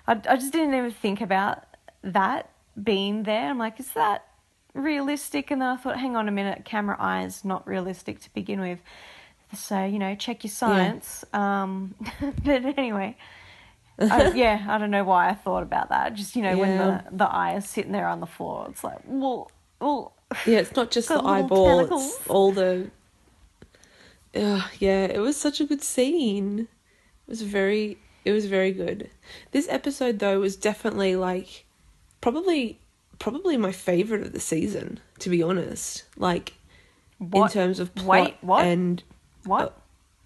I 0.06 0.12
I 0.12 0.36
just 0.36 0.52
didn't 0.52 0.74
even 0.74 0.90
think 0.90 1.20
about 1.20 1.64
that 2.02 2.50
being 2.82 3.22
there. 3.24 3.48
I'm 3.50 3.58
like, 3.58 3.78
is 3.80 3.90
that 3.92 4.26
realistic? 4.74 5.50
And 5.50 5.60
then 5.60 5.68
I 5.68 5.76
thought, 5.76 5.98
hang 5.98 6.16
on 6.16 6.28
a 6.28 6.32
minute, 6.32 6.64
camera 6.64 6.96
eye 6.98 7.24
is 7.24 7.44
not 7.44 7.66
realistic 7.66 8.20
to 8.20 8.32
begin 8.34 8.60
with. 8.60 8.80
So 9.54 9.84
you 9.84 9.98
know, 9.98 10.14
check 10.14 10.44
your 10.44 10.50
science. 10.50 11.24
Um, 11.32 11.94
but 12.44 12.64
anyway, 12.78 13.16
I, 13.98 14.30
yeah, 14.34 14.64
I 14.68 14.78
don't 14.78 14.90
know 14.90 15.04
why 15.04 15.28
I 15.28 15.34
thought 15.34 15.62
about 15.62 15.90
that. 15.90 16.14
Just 16.14 16.34
you 16.36 16.42
know, 16.42 16.56
when 16.56 16.78
the 16.78 17.04
the 17.12 17.24
eye 17.28 17.56
is 17.56 17.68
sitting 17.68 17.92
there 17.92 18.08
on 18.08 18.20
the 18.20 18.26
floor, 18.26 18.66
it's 18.70 18.82
like, 18.82 18.98
well, 19.04 19.50
well, 19.80 20.14
Yeah, 20.46 20.60
it's 20.60 20.74
not 20.74 20.90
just 20.90 21.08
the 21.08 21.20
eyeball, 21.20 21.66
tentacles. 21.66 22.16
it's 22.16 22.26
all 22.28 22.52
the. 22.52 22.90
Ugh, 24.34 24.62
yeah, 24.78 25.04
it 25.04 25.18
was 25.20 25.36
such 25.36 25.60
a 25.60 25.64
good 25.66 25.82
scene. 25.82 26.60
It 26.60 27.30
was 27.30 27.42
very, 27.42 27.98
it 28.24 28.32
was 28.32 28.46
very 28.46 28.72
good. 28.72 29.10
This 29.50 29.68
episode 29.68 30.18
though 30.18 30.40
was 30.40 30.56
definitely 30.56 31.16
like, 31.16 31.64
probably, 32.20 32.78
probably 33.18 33.56
my 33.56 33.72
favorite 33.72 34.22
of 34.22 34.32
the 34.32 34.40
season. 34.40 35.00
To 35.20 35.30
be 35.30 35.42
honest, 35.42 36.04
like 36.16 36.54
what? 37.18 37.44
in 37.46 37.52
terms 37.52 37.78
of 37.78 37.94
plot 37.94 38.24
Wait, 38.24 38.36
what? 38.40 38.64
and 38.64 39.02
what? 39.44 39.68
uh, 39.68 39.70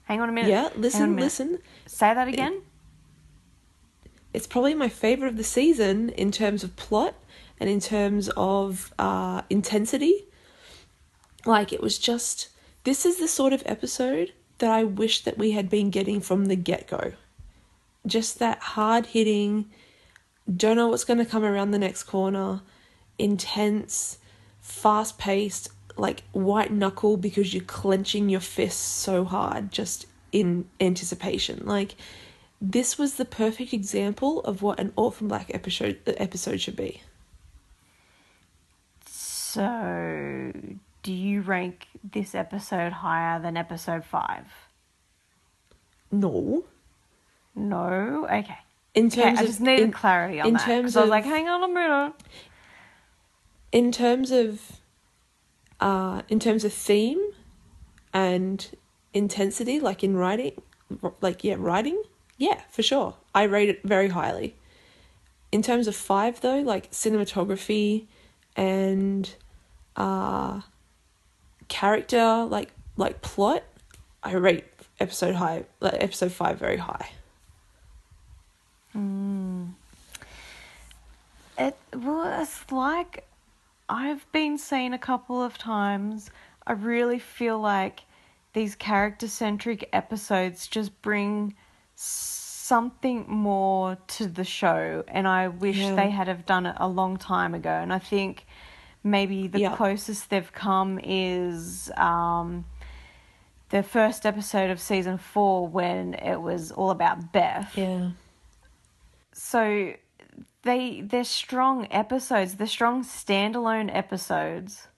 Hang 0.05 0.21
on 0.21 0.29
a 0.29 0.33
minute. 0.33 0.49
yeah, 0.51 0.63
Hang 0.63 0.73
on 0.73 0.79
a 0.79 0.81
listen, 0.81 1.17
listen. 1.17 1.59
Say 1.87 2.15
that 2.15 2.29
again. 2.29 2.63
it's 4.33 4.47
probably 4.47 4.75
my 4.75 4.89
favorite 4.89 5.29
of 5.29 5.37
the 5.37 5.45
season 5.45 6.11
in 6.11 6.31
terms 6.31 6.63
of 6.65 6.77
plot 6.77 7.15
and 7.59 7.69
in 7.69 7.81
terms 7.81 8.31
of 8.37 8.93
uh, 8.99 9.43
intensity. 9.51 10.25
Like 11.45 11.73
it 11.73 11.81
was 11.83 11.99
just 11.99 12.49
this 12.87 13.05
is 13.05 13.17
the 13.17 13.27
sort 13.27 13.53
of 13.53 13.65
episode 13.67 14.33
that 14.59 14.71
I 14.71 14.85
wish 14.85 15.25
that 15.25 15.37
we 15.37 15.51
had 15.51 15.69
been 15.69 15.91
getting 15.91 16.21
from 16.21 16.45
the 16.45 16.55
get 16.55 16.87
go. 16.87 17.15
Just 18.07 18.39
that 18.39 18.61
hard 18.61 19.07
hitting, 19.07 19.69
don't 20.57 20.77
know 20.77 20.87
what's 20.87 21.03
going 21.03 21.19
to 21.19 21.25
come 21.25 21.43
around 21.43 21.73
the 21.73 21.81
next 21.81 22.05
corner, 22.05 22.63
intense, 23.19 24.19
fast 24.61 25.19
paced, 25.19 25.69
like 25.97 26.23
white 26.31 26.71
knuckle 26.71 27.17
because 27.17 27.53
you're 27.53 27.65
clenching 27.65 28.29
your 28.29 28.39
fists 28.39 28.81
so 28.81 29.25
hard 29.25 29.73
just 29.73 30.07
in 30.31 30.69
anticipation. 30.79 31.63
Like 31.65 31.97
this 32.61 32.97
was 32.97 33.15
the 33.15 33.25
perfect 33.25 33.73
example 33.73 34.43
of 34.43 34.63
what 34.63 34.79
an 34.79 34.93
Orphan 34.95 35.27
Black 35.27 35.53
episode 35.53 35.99
episode 36.07 36.61
should 36.61 36.77
be. 36.77 37.03
So, 39.07 40.53
do 41.03 41.13
you 41.13 41.41
rank 41.41 41.89
this 42.05 42.35
episode 42.35 42.93
higher 42.93 43.41
than 43.41 43.57
episode 43.57 44.05
five? 44.05 44.47
No, 46.11 46.65
No. 47.55 48.27
Okay. 48.27 48.59
in 48.95 49.07
Okay. 49.07 49.23
terms 49.23 49.39
I 49.39 49.43
of 49.43 49.47
just 49.49 49.61
needed 49.61 49.83
in, 49.85 49.93
clarity 49.93 50.41
on 50.41 50.49
in 50.49 50.55
that. 50.55 50.65
terms 50.65 50.97
I 50.97 51.01
was 51.03 51.11
like, 51.11 51.25
hang 51.25 51.49
on 51.49 51.63
a 51.65 51.69
minute. 51.69 52.15
in 53.73 53.93
terms 53.93 54.31
of 54.31 54.81
uh 55.81 56.23
in 56.29 56.39
terms 56.41 56.65
of 56.65 56.73
theme 56.73 57.21
and 58.15 58.71
intensity 59.13 59.79
like 59.81 60.03
in 60.03 60.17
writing 60.17 60.53
like 61.21 61.45
yeah 61.45 61.57
writing 61.59 62.03
yeah 62.39 62.63
for 62.71 62.83
sure 62.83 63.15
i 63.35 63.43
rate 63.43 63.69
it 63.69 63.83
very 63.85 64.09
highly 64.09 64.57
in 65.53 65.61
terms 65.61 65.87
of 65.87 65.95
five 65.95 66.41
though 66.41 66.61
like 66.61 66.91
cinematography 66.93 68.07
and 68.57 69.35
uh 69.97 70.61
character 71.69 72.45
like 72.45 72.71
like 72.97 73.21
plot 73.23 73.63
i 74.23 74.33
rate 74.33 74.65
episode 75.01 75.35
high 75.35 75.65
like 75.81 75.95
episode 76.03 76.33
five 76.33 76.59
very 76.59 76.77
high 76.79 77.11
mm. 78.97 79.69
It 81.59 81.77
was 81.95 82.65
like 82.71 83.27
I've 83.89 84.31
been 84.33 84.59
saying 84.59 84.93
a 84.93 84.99
couple 84.99 85.43
of 85.43 85.57
times. 85.57 86.31
I 86.67 86.73
really 86.73 87.19
feel 87.19 87.59
like 87.59 88.03
these 88.53 88.75
character 88.75 89.29
centric 89.29 89.89
episodes 89.93 90.67
just 90.67 91.01
bring 91.03 91.55
something 91.95 93.25
more 93.29 93.97
to 94.09 94.27
the 94.27 94.45
show, 94.45 95.05
and 95.09 95.27
I 95.29 95.49
wish 95.49 95.79
Yeah. 95.79 95.95
they 95.95 96.11
had 96.11 96.27
have 96.29 96.45
done 96.47 96.67
it 96.67 96.77
a 96.79 96.89
long 96.89 97.17
time 97.17 97.55
ago. 97.55 97.71
And 97.71 97.93
I 97.93 97.99
think 98.01 98.46
maybe 99.07 99.47
the 99.47 99.61
Yeah. 99.61 99.77
closest 99.77 100.31
they've 100.31 100.53
come 100.53 100.99
is 101.03 101.91
um, 101.97 102.65
the 103.71 103.83
first 103.83 104.27
episode 104.27 104.71
of 104.71 104.81
season 104.81 105.17
four 105.19 105.67
when 105.67 106.15
it 106.15 106.41
was 106.43 106.73
all 106.73 106.91
about 106.91 107.33
Beth. 107.33 107.73
Yeah. 107.77 108.11
So 109.33 109.95
they 110.63 111.01
they're 111.01 111.25
strong 111.25 111.87
episodes. 111.91 112.55
They're 112.57 112.67
strong 112.67 113.05
standalone 113.05 113.95
episodes. 113.95 114.89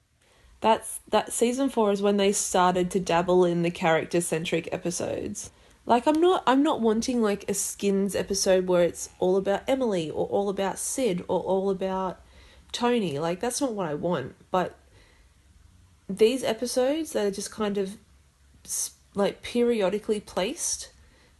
That's 0.61 1.01
that 1.09 1.33
season 1.33 1.69
4 1.69 1.93
is 1.93 2.03
when 2.03 2.17
they 2.17 2.33
started 2.33 2.91
to 2.91 2.99
dabble 2.99 3.45
in 3.45 3.63
the 3.63 3.71
character 3.71 4.21
centric 4.21 4.69
episodes. 4.73 5.51
Like 5.87 6.07
I'm 6.09 6.21
not 6.21 6.43
I'm 6.49 6.63
not 6.65 6.81
wanting 6.81 7.23
like 7.23 7.49
a 7.49 7.55
skins 7.55 8.17
episode 8.17 8.67
where 8.67 8.83
it's 8.83 9.09
all 9.21 9.37
about 9.37 9.63
Emily 9.69 10.11
or 10.11 10.27
all 10.27 10.49
about 10.49 10.79
Sid 10.79 11.25
or 11.29 11.41
all 11.41 11.71
about 11.71 12.21
Tony. 12.73 13.19
Like 13.19 13.41
that's 13.41 13.61
not 13.61 13.75
what 13.75 13.89
I 13.89 13.95
want. 13.95 14.35
But 14.51 14.77
these 16.09 16.43
episodes 16.43 17.13
that 17.13 17.27
are 17.27 17.31
just 17.31 17.51
kind 17.51 17.79
of 17.79 17.97
like 19.15 19.43
periodically 19.43 20.21
placed 20.21 20.91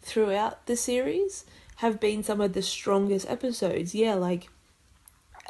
throughout 0.03 0.67
the 0.67 0.77
series 0.77 1.45
have 1.77 2.01
been 2.01 2.23
some 2.23 2.41
of 2.41 2.53
the 2.53 2.63
strongest 2.63 3.29
episodes. 3.29 3.95
Yeah, 3.95 4.15
like 4.15 4.49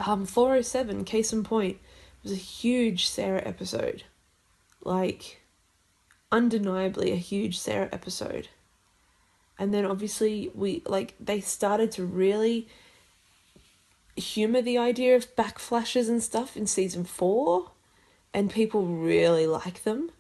um 0.05 0.27
407 0.27 1.05
case 1.05 1.33
in 1.33 1.43
point 1.43 1.79
was 2.23 2.33
a 2.33 2.37
huge 2.37 3.09
Sarah 3.09 3.43
episode. 3.45 4.05
Like 4.83 5.41
undeniably 6.31 7.13
a 7.13 7.17
huge 7.17 7.59
Sarah 7.59 7.89
episode. 7.93 8.49
And 9.59 9.75
then 9.75 9.85
obviously 9.85 10.51
we 10.55 10.83
like 10.87 11.15
they 11.19 11.41
started 11.41 11.91
to 11.93 12.05
really 12.05 12.69
humor 14.19 14.63
the 14.63 14.79
idea 14.79 15.17
of 15.17 15.35
backflashes 15.37 16.09
and 16.09 16.23
stuff 16.23 16.57
in 16.57 16.67
season 16.67 17.05
4 17.05 17.71
and 18.35 18.51
people 18.51 18.87
really 18.87 19.47
like 19.47 19.85
them. 19.85 20.11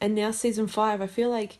And 0.00 0.14
now 0.14 0.30
season 0.30 0.66
5 0.66 1.00
I 1.00 1.06
feel 1.06 1.30
like 1.30 1.58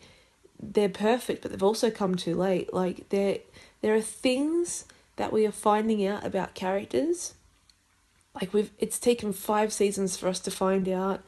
they're 0.60 0.88
perfect 0.88 1.42
but 1.42 1.50
they've 1.50 1.62
also 1.62 1.90
come 1.90 2.14
too 2.14 2.34
late. 2.34 2.72
Like 2.72 3.08
there 3.10 3.38
there 3.80 3.94
are 3.94 4.00
things 4.00 4.84
that 5.16 5.32
we 5.32 5.46
are 5.46 5.52
finding 5.52 6.06
out 6.06 6.24
about 6.24 6.54
characters 6.54 7.34
like 8.34 8.54
we've 8.54 8.70
it's 8.78 8.98
taken 8.98 9.32
5 9.32 9.72
seasons 9.72 10.16
for 10.16 10.28
us 10.28 10.40
to 10.40 10.50
find 10.50 10.88
out 10.88 11.22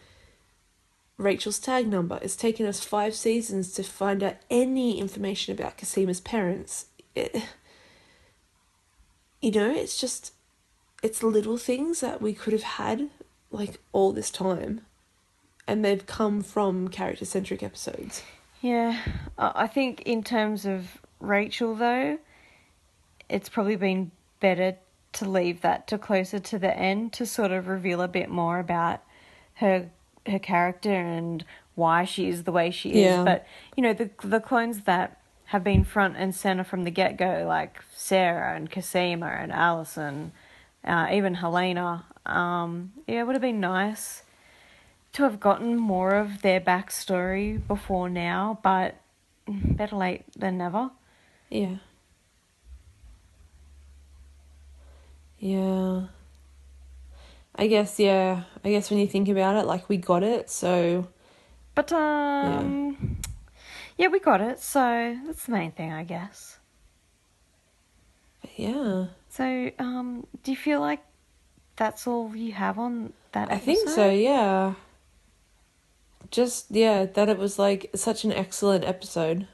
Rachel's 1.16 1.58
tag 1.58 1.86
number. 1.86 2.18
It's 2.22 2.36
taken 2.36 2.66
us 2.66 2.80
five 2.84 3.14
seasons 3.14 3.72
to 3.72 3.82
find 3.82 4.22
out 4.22 4.36
any 4.50 4.98
information 4.98 5.54
about 5.54 5.78
Cosima's 5.78 6.20
parents. 6.20 6.86
It, 7.14 7.42
you 9.40 9.52
know, 9.52 9.70
it's 9.70 10.00
just, 10.00 10.32
it's 11.04 11.22
little 11.22 11.58
things 11.58 12.00
that 12.00 12.22
we 12.22 12.32
could 12.32 12.54
have 12.54 12.62
had 12.62 13.10
like 13.50 13.78
all 13.92 14.10
this 14.12 14.30
time, 14.30 14.80
and 15.68 15.84
they've 15.84 16.06
come 16.06 16.42
from 16.42 16.88
character 16.88 17.26
centric 17.26 17.62
episodes. 17.62 18.22
Yeah, 18.62 18.98
I 19.38 19.66
think 19.66 20.00
in 20.02 20.24
terms 20.24 20.64
of 20.64 20.98
Rachel 21.20 21.74
though, 21.74 22.18
it's 23.28 23.50
probably 23.50 23.76
been 23.76 24.12
better 24.40 24.76
to 25.12 25.28
leave 25.28 25.60
that 25.60 25.86
to 25.88 25.98
closer 25.98 26.38
to 26.38 26.58
the 26.58 26.74
end 26.76 27.12
to 27.12 27.26
sort 27.26 27.52
of 27.52 27.68
reveal 27.68 28.00
a 28.00 28.08
bit 28.08 28.30
more 28.30 28.58
about 28.58 29.02
her 29.56 29.90
her 30.26 30.38
character 30.38 30.94
and 30.94 31.44
why 31.74 32.04
she 32.04 32.28
is 32.28 32.44
the 32.44 32.52
way 32.52 32.70
she 32.70 32.92
is. 32.92 32.96
Yeah. 32.96 33.24
But 33.24 33.46
you 33.76 33.82
know 33.82 33.92
the 33.92 34.08
the 34.24 34.40
clones 34.40 34.84
that 34.84 35.20
have 35.48 35.62
been 35.62 35.84
front 35.84 36.16
and 36.16 36.34
center 36.34 36.64
from 36.64 36.84
the 36.84 36.90
get 36.90 37.18
go, 37.18 37.44
like 37.46 37.82
Sarah 37.94 38.56
and 38.56 38.70
Cosima 38.70 39.26
and 39.26 39.52
Alison, 39.52 40.32
uh, 40.84 41.08
even 41.12 41.34
Helena. 41.34 42.04
Um, 42.26 42.92
yeah, 43.06 43.20
it 43.20 43.26
would 43.26 43.34
have 43.34 43.42
been 43.42 43.60
nice 43.60 44.22
to 45.14 45.22
have 45.22 45.40
gotten 45.40 45.76
more 45.76 46.14
of 46.14 46.42
their 46.42 46.60
backstory 46.60 47.64
before 47.66 48.08
now, 48.08 48.58
but 48.62 48.96
better 49.46 49.96
late 49.96 50.24
than 50.36 50.58
never. 50.58 50.90
Yeah. 51.50 51.76
Yeah. 55.38 56.06
I 57.54 57.66
guess, 57.68 58.00
yeah. 58.00 58.42
I 58.64 58.70
guess 58.70 58.90
when 58.90 58.98
you 58.98 59.06
think 59.06 59.28
about 59.28 59.56
it, 59.56 59.66
like, 59.66 59.88
we 59.88 59.96
got 59.96 60.24
it, 60.24 60.50
so. 60.50 61.06
But 61.74 61.92
um, 61.92 63.18
yeah. 63.96 64.08
we 64.08 64.18
got 64.18 64.40
it. 64.40 64.58
So 64.60 65.16
that's 65.26 65.46
the 65.46 65.52
main 65.52 65.72
thing, 65.72 65.92
I 65.92 66.02
guess. 66.02 66.58
But 68.40 68.50
Yeah. 68.56 69.06
So 69.36 69.70
um, 69.80 70.26
do 70.44 70.52
you 70.52 70.56
feel 70.56 70.78
like 70.80 71.02
that's 71.74 72.06
all 72.06 72.36
you 72.36 72.52
have 72.52 72.78
on 72.78 73.12
that? 73.32 73.50
Episode? 73.50 73.56
I 73.56 73.58
think 73.58 73.88
so, 73.88 74.08
yeah. 74.10 74.74
Just, 76.30 76.66
yeah, 76.70 77.04
that 77.04 77.28
it 77.28 77.36
was 77.36 77.58
like 77.58 77.90
such 77.96 78.22
an 78.24 78.32
excellent 78.32 78.84
episode. 78.84 79.48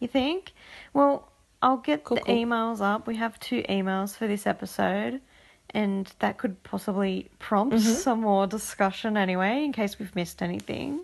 You 0.00 0.08
think? 0.08 0.52
Well, 0.92 1.30
I'll 1.62 1.78
get 1.78 2.04
Cool, 2.04 2.16
the 2.18 2.24
cool. 2.24 2.34
emails 2.34 2.82
up. 2.82 3.06
We 3.06 3.16
have 3.16 3.40
two 3.40 3.62
emails 3.70 4.14
for 4.16 4.26
this 4.26 4.46
episode, 4.46 5.22
and 5.70 6.12
that 6.18 6.36
could 6.36 6.62
possibly 6.62 7.30
prompt 7.38 7.76
Mhm. 7.76 7.80
some 8.02 8.20
more 8.20 8.46
discussion 8.46 9.16
anyway, 9.16 9.64
in 9.64 9.72
case 9.72 9.98
we've 9.98 10.14
missed 10.14 10.42
anything. 10.42 11.00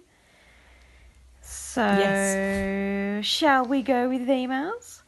So, 1.41 1.81
Yes. 1.83 3.25
shall 3.25 3.65
we 3.65 3.81
go 3.83 4.11
with 4.11 4.27
the 4.27 4.33
emails? 4.35 5.01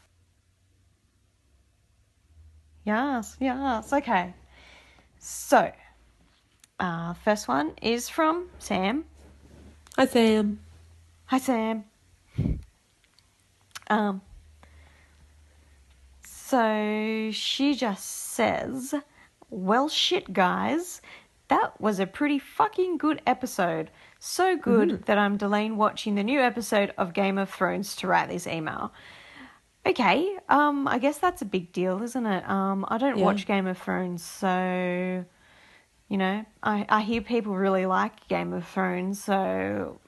Yes, 2.85 3.37
yes, 3.39 3.93
okay. 3.93 4.35
So, 5.19 5.71
uh, 6.81 7.15
first 7.15 7.47
one 7.47 7.73
is 7.81 8.09
from 8.09 8.49
Sam. 8.59 9.05
Hi, 9.97 10.07
Sam. 10.07 10.59
Hi, 11.27 11.39
Sam. 11.39 11.85
Um, 13.89 14.23
so 16.25 17.31
she 17.33 17.75
just 17.75 18.05
says, 18.05 18.95
Well, 19.51 19.89
shit, 19.89 20.33
guys. 20.33 21.01
That 21.49 21.81
was 21.81 22.01
a 22.01 22.07
pretty 22.07 22.39
fucking 22.39 22.97
good 22.97 23.21
episode. 23.27 23.91
So 24.19 24.57
good 24.57 25.05
that 25.05 25.19
I'm 25.19 25.37
delaying 25.37 25.77
watching 25.77 26.15
the 26.15 26.23
new 26.25 26.41
episode 26.41 26.95
of 26.97 27.13
Game 27.13 27.37
of 27.37 27.51
Thrones 27.51 27.95
to 27.97 28.07
write 28.07 28.29
this 28.29 28.47
email. 28.47 28.93
Okay, 29.85 30.37
um, 30.49 30.87
I 30.87 30.99
guess 30.99 31.19
that's 31.19 31.43
a 31.43 31.45
big 31.45 31.73
deal, 31.73 32.03
isn't 32.03 32.27
it? 32.27 32.49
Um, 32.49 32.85
I 32.89 32.99
don't 32.99 33.19
Yeah. 33.19 33.25
watch 33.25 33.47
Game 33.47 33.67
of 33.67 33.79
Thrones, 33.79 34.23
so 34.23 35.25
you 36.09 36.19
know, 36.19 36.45
I, 36.63 36.85
I 36.91 37.01
hear 37.01 37.23
people 37.23 37.55
really 37.55 37.87
like 37.87 38.29
Game 38.29 38.53
of 38.53 38.67
Thrones, 38.67 39.23
so 39.23 39.99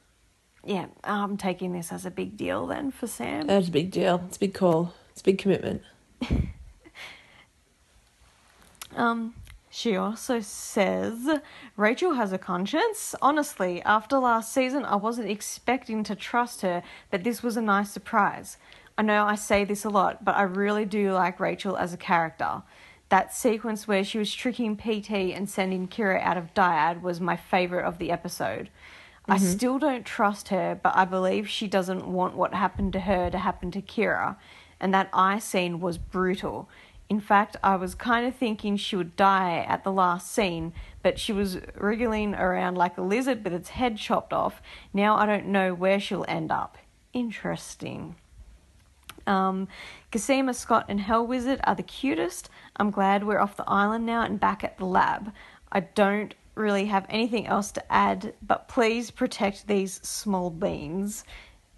yeah, 0.65 0.87
I'm 1.03 1.37
taking 1.37 1.73
this 1.73 1.91
as 1.93 2.05
a 2.07 2.11
big 2.11 2.37
deal 2.37 2.67
then 2.67 2.91
for 2.91 3.07
Sam. 3.07 3.47
That's 3.47 3.69
a 3.69 3.71
big 3.71 3.91
deal. 3.91 4.23
It's 4.29 4.37
a 4.37 4.41
big 4.41 4.55
call. 4.55 4.93
It's 5.11 5.23
a 5.23 5.25
big 5.25 5.39
commitment. 5.39 5.83
Um, 8.97 9.35
she 9.71 9.97
also 9.97 10.41
says 10.41 11.41
Rachel 11.77 12.15
has 12.15 12.33
a 12.33 12.39
conscience. 12.39 13.15
Honestly, 13.21 13.83
after 13.83 14.19
last 14.19 14.53
season, 14.53 14.85
I 14.85 14.97
wasn't 14.97 15.29
expecting 15.29 16.05
to 16.05 16.15
trust 16.15 16.63
her, 16.63 16.83
but 17.11 17.25
this 17.25 17.43
was 17.43 17.57
a 17.57 17.63
nice 17.63 17.91
surprise. 17.91 18.57
I 18.97 19.03
know 19.03 19.25
I 19.25 19.35
say 19.35 19.65
this 19.65 19.85
a 19.85 19.91
lot, 19.91 20.25
but 20.25 20.37
I 20.37 20.43
really 20.43 20.85
do 20.85 21.13
like 21.13 21.41
Rachel 21.41 21.77
as 21.77 21.93
a 21.93 21.99
character. 21.99 22.63
That 23.09 23.35
sequence 23.35 23.87
where 23.87 24.05
she 24.05 24.19
was 24.19 24.33
tricking 24.33 24.77
PT 24.77 25.11
and 25.35 25.49
sending 25.49 25.89
Kira 25.89 26.23
out 26.23 26.37
of 26.37 26.55
Dyad 26.55 27.03
was 27.03 27.21
my 27.21 27.37
favorite 27.37 27.85
of 27.85 27.99
the 27.99 28.11
episode. 28.11 28.71
I 29.27 29.37
mm-hmm. 29.37 29.47
still 29.47 29.79
don't 29.79 30.05
trust 30.05 30.49
her, 30.49 30.79
but 30.81 30.97
I 30.97 31.05
believe 31.05 31.49
she 31.49 31.67
doesn't 31.67 32.07
want 32.07 32.37
what 32.37 32.55
happened 32.55 32.93
to 32.93 33.01
her 33.01 33.31
to 33.31 33.39
happen 33.39 33.71
to 33.73 33.83
Kira. 33.83 34.37
And 34.81 34.93
that 34.95 35.11
eye 35.13 35.39
scene 35.39 35.81
was 35.81 35.99
brutal. 35.99 36.69
In 37.09 37.21
fact, 37.21 37.57
I 37.63 37.77
was 37.77 37.95
kind 37.95 38.27
of 38.27 38.35
thinking 38.35 38.77
she 38.77 38.97
would 38.97 39.17
die 39.17 39.65
at 39.69 39.85
the 39.85 39.93
last 39.93 40.33
scene, 40.33 40.73
but 41.03 41.19
she 41.19 41.33
was 41.33 41.59
wriggling 41.77 42.35
around 42.35 42.77
like 42.77 42.97
a 42.97 43.03
lizard 43.03 43.45
with 43.45 43.53
its 43.53 43.71
head 43.71 43.97
chopped 43.97 44.33
off. 44.33 44.63
Now 44.93 45.17
I 45.17 45.27
don't 45.27 45.47
know 45.47 45.75
where 45.75 46.01
she'll 46.01 46.25
end 46.29 46.51
up. 46.51 46.79
Interesting. 47.13 48.17
Um, 49.27 49.69
Cosima, 50.13 50.55
Scott, 50.55 50.87
and 50.89 51.01
Hell 51.01 51.27
Wizard 51.27 51.61
are 51.65 51.75
the 51.75 51.83
cutest. 51.83 52.51
I'm 52.77 52.91
glad 52.91 53.25
we're 53.25 53.41
off 53.41 53.57
the 53.57 53.69
island 53.69 54.07
now 54.07 54.23
and 54.23 54.39
back 54.39 54.65
at 54.65 54.79
the 54.79 54.85
lab. 54.85 55.33
I 55.73 55.81
don't 55.81 56.35
really 56.55 56.87
have 56.87 57.07
anything 57.09 57.47
else 57.47 57.73
to 57.73 57.93
add, 57.93 58.35
but 58.43 58.69
please 58.69 59.11
protect 59.11 59.67
these 59.67 59.95
small 60.07 60.51
beans. 60.51 61.25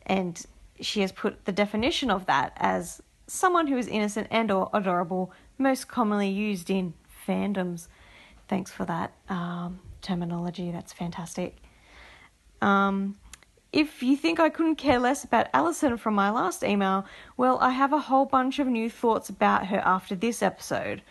And 0.06 0.44
she 0.80 1.00
has 1.00 1.12
put 1.12 1.44
the 1.44 1.52
definition 1.52 2.10
of 2.10 2.26
that 2.26 2.52
as 2.56 3.02
someone 3.26 3.66
who 3.66 3.76
is 3.76 3.88
innocent 3.88 4.28
and 4.30 4.50
or 4.50 4.70
adorable, 4.72 5.32
most 5.58 5.88
commonly 5.88 6.28
used 6.28 6.70
in 6.70 6.94
fandoms. 7.26 7.88
Thanks 8.48 8.70
for 8.70 8.84
that 8.84 9.12
um, 9.28 9.80
terminology. 10.02 10.70
That's 10.70 10.92
fantastic. 10.92 11.56
Um, 12.60 13.16
if 13.72 14.02
you 14.02 14.16
think 14.16 14.40
I 14.40 14.48
couldn't 14.48 14.76
care 14.76 14.98
less 14.98 15.24
about 15.24 15.48
Alison 15.52 15.96
from 15.96 16.14
my 16.14 16.30
last 16.30 16.62
email, 16.62 17.04
well, 17.36 17.58
I 17.60 17.70
have 17.70 17.92
a 17.92 17.98
whole 18.00 18.24
bunch 18.24 18.58
of 18.58 18.66
new 18.66 18.88
thoughts 18.88 19.28
about 19.28 19.66
her 19.66 19.82
after 19.84 20.14
this 20.14 20.42
episode. 20.42 21.02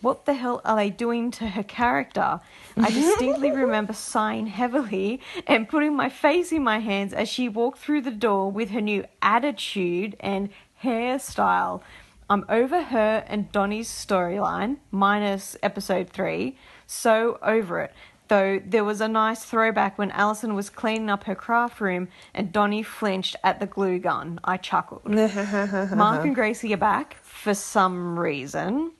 what 0.00 0.26
the 0.26 0.34
hell 0.34 0.60
are 0.64 0.74
they 0.76 0.90
doing 0.90 1.30
to 1.30 1.46
her 1.48 1.62
character? 1.62 2.40
I 2.76 2.90
distinctly 2.90 3.50
remember 3.64 3.92
sighing 3.92 4.48
heavily 4.48 5.20
and 5.46 5.68
putting 5.68 5.94
my 5.94 6.08
face 6.08 6.50
in 6.50 6.64
my 6.64 6.80
hands 6.80 7.12
as 7.12 7.28
she 7.28 7.48
walked 7.48 7.78
through 7.78 8.00
the 8.02 8.10
door 8.10 8.50
with 8.50 8.70
her 8.70 8.80
new 8.80 9.04
attitude 9.22 10.16
and 10.18 10.50
hairstyle. 10.82 11.82
I'm 12.28 12.44
over 12.48 12.82
her 12.82 13.24
and 13.28 13.52
Donnie's 13.52 13.88
storyline, 13.88 14.78
minus 14.90 15.56
episode 15.62 16.10
three. 16.10 16.56
So 16.86 17.38
over 17.42 17.80
it. 17.80 17.92
Though 18.32 18.62
there 18.64 18.82
was 18.82 19.02
a 19.02 19.08
nice 19.08 19.44
throwback 19.44 19.98
when 19.98 20.10
Alison 20.12 20.54
was 20.54 20.70
cleaning 20.70 21.10
up 21.10 21.24
her 21.24 21.34
craft 21.34 21.82
room 21.82 22.08
and 22.32 22.50
Donnie 22.50 22.82
flinched 22.82 23.36
at 23.44 23.60
the 23.60 23.66
glue 23.66 23.98
gun. 23.98 24.40
I 24.42 24.56
chuckled. 24.56 25.04
Mark 25.04 26.24
and 26.24 26.34
Gracie 26.34 26.72
are 26.72 26.78
back 26.78 27.18
for 27.22 27.52
some 27.52 28.18
reason. 28.18 28.92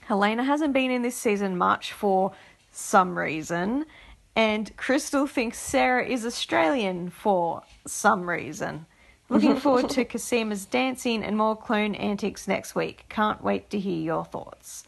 Helena 0.00 0.42
hasn't 0.42 0.72
been 0.72 0.90
in 0.90 1.02
this 1.02 1.14
season 1.14 1.56
much 1.56 1.92
for 1.92 2.32
some 2.72 3.16
reason. 3.16 3.86
And 4.34 4.76
Krystal 4.76 5.28
thinks 5.28 5.56
Sarah 5.60 6.04
is 6.04 6.26
Australian 6.26 7.10
for 7.10 7.62
some 7.86 8.28
reason. 8.28 8.86
Looking 9.28 9.54
forward 9.60 9.88
to 9.90 10.04
Cosima's 10.04 10.66
dancing 10.66 11.22
and 11.22 11.36
more 11.36 11.54
clone 11.54 11.94
antics 11.94 12.48
next 12.48 12.74
week. 12.74 13.04
Can't 13.08 13.40
wait 13.40 13.70
to 13.70 13.78
hear 13.78 14.02
your 14.02 14.24
thoughts. 14.24 14.82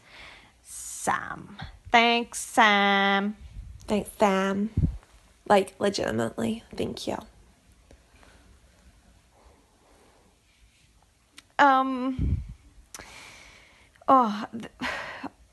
Sam. 0.61 1.55
Thanks, 1.89 2.39
Sam. 2.39 3.37
Thanks, 3.91 4.09
Sam. 4.17 4.69
Like, 5.49 5.75
legitimately, 5.77 6.63
thank 6.77 7.07
you. 7.07 7.17
Um. 11.59 12.41
Oh, 14.07 14.45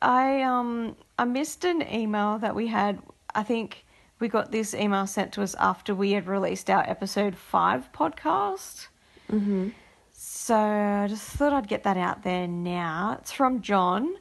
I 0.00 0.42
um 0.42 0.94
I 1.18 1.24
missed 1.24 1.64
an 1.64 1.82
email 1.92 2.38
that 2.38 2.54
we 2.54 2.68
had. 2.68 3.00
I 3.34 3.42
think 3.42 3.84
we 4.20 4.28
got 4.28 4.52
this 4.52 4.72
email 4.72 5.08
sent 5.08 5.32
to 5.32 5.42
us 5.42 5.56
after 5.56 5.92
we 5.92 6.12
had 6.12 6.28
released 6.28 6.70
our 6.70 6.88
episode 6.88 7.34
five 7.34 7.90
podcast. 7.92 8.86
Mm-hmm. 9.32 9.70
So 10.12 10.54
I 10.54 11.08
just 11.08 11.24
thought 11.24 11.52
I'd 11.52 11.66
get 11.66 11.82
that 11.82 11.96
out 11.96 12.22
there 12.22 12.46
now. 12.46 13.18
It's 13.20 13.32
from 13.32 13.62
John. 13.62 14.14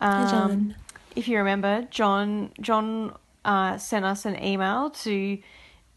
Um, 0.00 0.30
John. 0.30 0.76
If 1.16 1.26
you 1.26 1.38
remember, 1.38 1.82
John 1.90 2.52
John 2.60 3.12
uh, 3.46 3.78
sent 3.78 4.04
us 4.04 4.26
an 4.26 4.42
email 4.42 4.90
to 4.90 5.38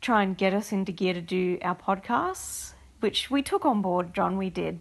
try 0.02 0.24
and 0.24 0.38
get 0.38 0.54
us 0.54 0.72
into 0.72 0.92
gear 0.92 1.14
to 1.14 1.22
do 1.22 1.58
our 1.62 1.76
podcasts, 1.76 2.74
which 3.02 3.30
we 3.30 3.42
took 3.42 3.66
on 3.66 3.82
board. 3.82 4.14
John, 4.14 4.38
we 4.38 4.50
did, 4.50 4.80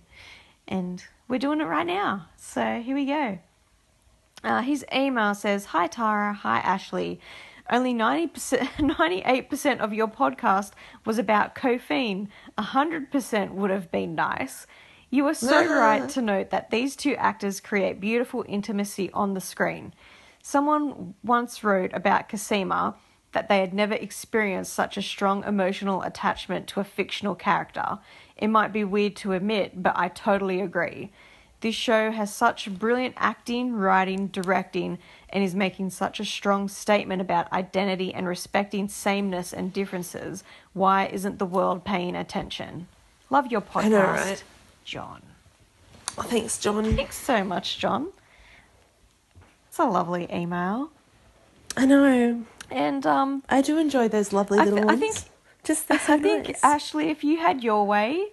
and 0.68 1.02
we're 1.26 1.38
doing 1.38 1.60
it 1.60 1.64
right 1.64 1.86
now. 1.86 2.26
So 2.36 2.80
here 2.80 2.94
we 2.94 3.06
go. 3.06 3.38
Uh, 4.44 4.62
his 4.62 4.84
email 4.94 5.34
says, 5.34 5.66
Hi 5.66 5.88
Tara, 5.88 6.32
hi 6.32 6.58
Ashley. 6.60 7.18
Only 7.70 7.92
90%, 7.92 8.60
98% 8.78 9.78
of 9.80 9.92
your 9.92 10.08
podcast 10.08 10.72
was 11.04 11.18
about 11.18 11.54
Cophine. 11.54 12.28
100% 12.56 13.50
would 13.52 13.70
have 13.70 13.90
been 13.90 14.14
nice. 14.14 14.66
You 15.10 15.26
are 15.26 15.34
so 15.34 15.66
right 15.78 16.08
to 16.10 16.22
note 16.22 16.50
that 16.50 16.70
these 16.70 16.96
two 16.96 17.14
actors 17.16 17.60
create 17.60 18.00
beautiful 18.00 18.44
intimacy 18.48 19.10
on 19.12 19.34
the 19.34 19.40
screen. 19.40 19.92
Someone 20.48 21.12
once 21.22 21.62
wrote 21.62 21.92
about 21.92 22.30
Cosima 22.30 22.94
that 23.32 23.50
they 23.50 23.58
had 23.58 23.74
never 23.74 23.92
experienced 23.92 24.72
such 24.72 24.96
a 24.96 25.02
strong 25.02 25.44
emotional 25.44 26.00
attachment 26.00 26.66
to 26.68 26.80
a 26.80 26.84
fictional 26.84 27.34
character. 27.34 27.98
It 28.34 28.48
might 28.48 28.72
be 28.72 28.82
weird 28.82 29.14
to 29.16 29.34
admit, 29.34 29.82
but 29.82 29.92
I 29.94 30.08
totally 30.08 30.62
agree. 30.62 31.12
This 31.60 31.74
show 31.74 32.12
has 32.12 32.34
such 32.34 32.72
brilliant 32.78 33.16
acting, 33.18 33.74
writing, 33.74 34.28
directing, 34.28 34.96
and 35.28 35.44
is 35.44 35.54
making 35.54 35.90
such 35.90 36.18
a 36.18 36.24
strong 36.24 36.66
statement 36.70 37.20
about 37.20 37.52
identity 37.52 38.14
and 38.14 38.26
respecting 38.26 38.88
sameness 38.88 39.52
and 39.52 39.70
differences. 39.70 40.44
Why 40.72 41.08
isn't 41.08 41.38
the 41.38 41.44
world 41.44 41.84
paying 41.84 42.16
attention? 42.16 42.88
Love 43.28 43.52
your 43.52 43.60
podcast, 43.60 43.84
I 43.84 43.88
know, 43.88 44.04
right? 44.04 44.44
John. 44.82 45.20
Oh, 46.16 46.22
thanks, 46.22 46.58
John. 46.58 46.96
Thanks 46.96 47.18
so 47.18 47.44
much, 47.44 47.78
John. 47.78 48.12
It's 49.78 49.86
a 49.86 49.88
lovely 49.88 50.26
email. 50.34 50.90
I 51.76 51.86
know. 51.86 52.44
And 52.68 53.06
um, 53.06 53.44
I 53.48 53.62
do 53.62 53.78
enjoy 53.78 54.08
those 54.08 54.32
lovely 54.32 54.58
I 54.58 54.64
little 54.64 54.78
th- 54.80 54.88
I 54.90 54.94
ones. 54.96 55.00
think- 55.20 55.32
just 55.62 55.86
so 55.86 55.94
I 55.94 56.18
think 56.18 56.48
nice. 56.48 56.64
Ashley, 56.64 57.10
if 57.10 57.22
you 57.22 57.36
had 57.38 57.62
your 57.62 57.86
way, 57.86 58.26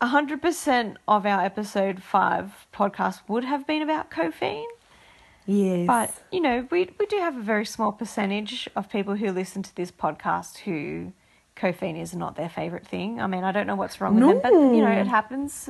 hundred 0.00 0.40
percent 0.40 0.96
of 1.06 1.26
our 1.26 1.44
episode 1.44 2.02
five 2.02 2.66
podcast 2.72 3.20
would 3.28 3.44
have 3.44 3.66
been 3.66 3.82
about 3.82 4.10
Cophine. 4.10 4.64
yes. 5.44 5.86
But 5.86 6.14
you 6.32 6.40
know, 6.40 6.66
we 6.70 6.88
we 6.98 7.04
do 7.04 7.18
have 7.18 7.36
a 7.36 7.42
very 7.42 7.66
small 7.66 7.92
percentage 7.92 8.66
of 8.74 8.88
people 8.88 9.16
who 9.16 9.30
listen 9.30 9.62
to 9.64 9.76
this 9.76 9.90
podcast 9.90 10.56
who 10.60 11.12
Cophine 11.54 11.96
is 12.00 12.14
not 12.14 12.34
their 12.36 12.48
favorite 12.48 12.86
thing. 12.86 13.20
I 13.20 13.26
mean, 13.26 13.44
I 13.44 13.52
don't 13.52 13.66
know 13.66 13.76
what's 13.76 14.00
wrong 14.00 14.14
with 14.14 14.24
them, 14.24 14.40
but 14.42 14.52
you 14.74 14.80
know, 14.82 14.90
it 14.90 15.06
happens. 15.06 15.68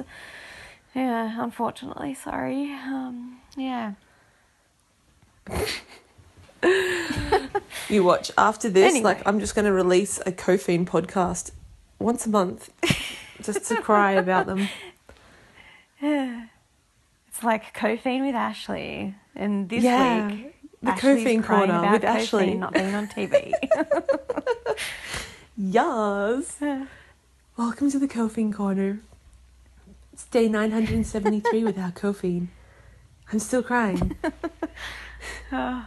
Yeah, 0.94 1.42
unfortunately, 1.42 2.14
sorry. 2.14 2.70
Um, 2.72 3.38
yeah. 3.56 3.94
You 7.88 8.04
watch 8.04 8.30
after 8.38 8.68
this. 8.70 8.90
Anyway. 8.90 9.04
Like, 9.04 9.26
I'm 9.26 9.40
just 9.40 9.54
going 9.54 9.64
to 9.66 9.72
release 9.72 10.20
a 10.24 10.32
Cophine 10.32 10.86
podcast 10.86 11.50
once 11.98 12.24
a 12.26 12.30
month, 12.30 12.70
just 13.42 13.66
to 13.68 13.80
cry 13.82 14.12
about 14.12 14.46
them. 14.46 14.68
It's 17.28 17.42
like 17.44 17.72
Cophine 17.74 18.26
with 18.26 18.34
Ashley, 18.34 19.14
and 19.34 19.68
this 19.68 19.82
Yeah, 19.82 20.26
week 20.28 20.54
the 20.82 20.90
Ashley's 20.90 21.18
Cophine 21.24 21.42
crying 21.42 21.70
corner 21.70 21.78
about 21.78 21.92
with 21.92 22.02
Cophine 22.02 22.20
Ashley. 22.20 22.54
not 22.54 22.72
being 22.74 22.94
on 22.94 23.06
TV. 23.08 23.52
Yes. 25.56 26.60
Welcome 27.56 27.90
to 27.90 27.98
the 27.98 28.08
Cophine 28.08 28.52
corner. 28.52 29.00
It's 30.12 30.24
day 30.26 30.48
973 30.48 31.64
without 31.64 31.94
Cophine. 32.02 32.48
I'm 33.32 33.38
still 33.38 33.62
crying. 33.62 34.16
I, 35.52 35.84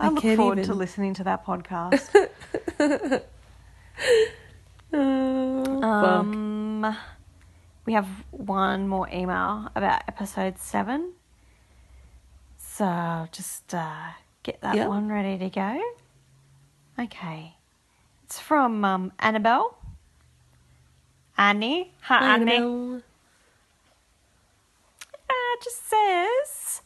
I 0.00 0.08
look 0.08 0.22
forward 0.36 0.64
to 0.64 0.74
listening 0.74 1.14
to 1.14 1.24
that 1.24 1.44
podcast. 1.44 2.08
Oh, 4.92 5.80
fuck. 5.80 5.84
um, 5.84 6.96
we 7.86 7.92
have 7.94 8.06
one 8.30 8.86
more 8.88 9.08
email 9.12 9.70
about 9.74 10.02
episode 10.08 10.58
seven, 10.58 11.12
so 12.56 13.26
just 13.32 13.74
uh, 13.74 14.10
get 14.42 14.60
that 14.60 14.76
Yep. 14.76 14.88
one 14.88 15.08
ready 15.08 15.36
to 15.38 15.50
go. 15.50 15.80
Okay, 16.98 17.54
it's 18.24 18.38
from 18.38 18.84
um, 18.84 19.12
Annabelle. 19.18 19.76
Annie, 21.36 21.92
hi 22.00 22.18
Hi, 22.18 22.34
Annie. 22.34 22.52
Annabelle. 22.56 23.02
Uh, 25.30 25.56
just 25.62 25.88
says, 25.88 26.82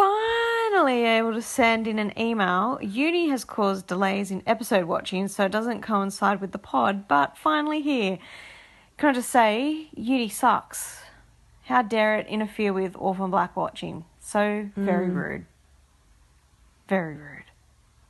finally 0.00 1.04
able 1.04 1.34
to 1.34 1.42
send 1.42 1.86
in 1.86 1.98
an 1.98 2.12
email. 2.18 2.78
Uni 2.80 3.28
has 3.28 3.44
caused 3.44 3.86
delays 3.86 4.30
in 4.30 4.42
episode 4.46 4.86
watching, 4.86 5.28
so 5.28 5.44
it 5.44 5.52
doesn't 5.52 5.82
coincide 5.82 6.40
with 6.40 6.52
the 6.52 6.58
pod, 6.58 7.06
but 7.06 7.36
finally 7.36 7.82
here. 7.82 8.18
Can 8.96 9.10
I 9.10 9.12
just 9.12 9.28
say, 9.30 9.88
uni 9.94 10.28
sucks. 10.28 11.00
How 11.64 11.82
dare 11.82 12.18
it 12.18 12.26
interfere 12.28 12.72
with 12.72 12.96
Orphan 12.96 13.30
Black 13.30 13.56
watching? 13.56 14.04
So 14.20 14.70
very 14.76 15.10
rude. 15.10 15.44
Very 16.88 17.14
rude. 17.14 17.44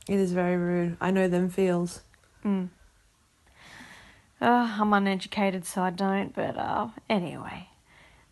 It 0.07 0.15
is 0.15 0.31
very 0.31 0.57
rude. 0.57 0.97
I 1.01 1.11
know 1.11 1.27
them 1.27 1.49
feels. 1.49 2.01
Mm. 2.45 2.69
Uh, 4.41 4.77
I'm 4.79 4.93
uneducated, 4.93 5.65
so 5.65 5.81
I 5.81 5.89
don't, 5.89 6.33
but 6.33 6.57
uh, 6.57 6.87
anyway. 7.09 7.67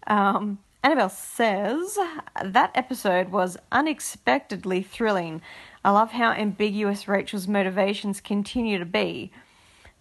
Um, 0.07 0.60
Annabelle 0.82 1.09
says 1.09 1.97
that 2.41 2.71
episode 2.73 3.30
was 3.30 3.57
unexpectedly 3.69 4.82
thrilling. 4.82 5.41
I 5.84 5.91
love 5.91 6.11
how 6.11 6.32
ambiguous 6.32 7.07
Rachel's 7.07 7.49
motivations 7.49 8.21
continue 8.21 8.80
to 8.80 8.86
be. 8.86 9.32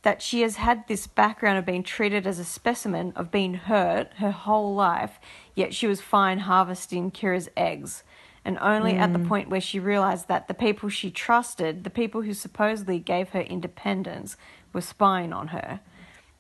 That 0.03 0.23
she 0.23 0.43
has 0.43 0.57
had 0.57 0.87
this 0.87 1.09
background 1.09 1.59
of 1.59 1.67
being 1.67 1.83
treated 1.83 2.29
as 2.29 2.39
a 2.39 2.45
specimen, 2.45 3.13
of 3.17 3.33
being 3.33 3.55
hurt 3.55 4.13
her 4.19 4.31
whole 4.31 4.73
life, 4.73 5.19
yet 5.57 5.75
she 5.75 5.89
was 5.89 6.01
fine 6.01 6.39
harvesting 6.39 7.11
Kira's 7.11 7.49
eggs. 7.57 8.05
And 8.45 8.57
only 8.61 8.95
at 8.95 9.13
the 9.13 9.19
hmm. 9.19 9.29
point 9.29 9.51
where 9.51 9.61
she 9.61 9.81
realized 9.81 10.29
that 10.29 10.47
the 10.47 10.55
people 10.55 10.89
she 10.89 11.11
trusted, 11.11 11.83
the 11.83 11.91
people 11.91 12.23
who 12.23 12.33
supposedly 12.33 13.01
gave 13.01 13.31
her 13.31 13.41
independence, 13.41 14.37
were 14.73 14.81
spying 14.81 15.33
on 15.33 15.49
her. 15.49 15.81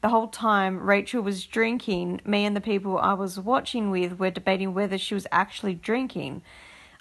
The 0.01 0.11
whole 0.11 0.29
time 0.29 0.79
Rachel 0.79 1.23
was 1.23 1.45
drinking, 1.45 2.21
me 2.25 2.45
and 2.45 2.55
the 2.55 2.61
people 2.61 2.99
I 2.99 3.15
was 3.15 3.41
watching 3.41 3.91
with 3.91 4.19
were 4.19 4.31
debating 4.31 4.73
whether 4.73 4.97
she 4.97 5.15
was 5.15 5.27
actually 5.33 5.75
drinking. 5.75 6.43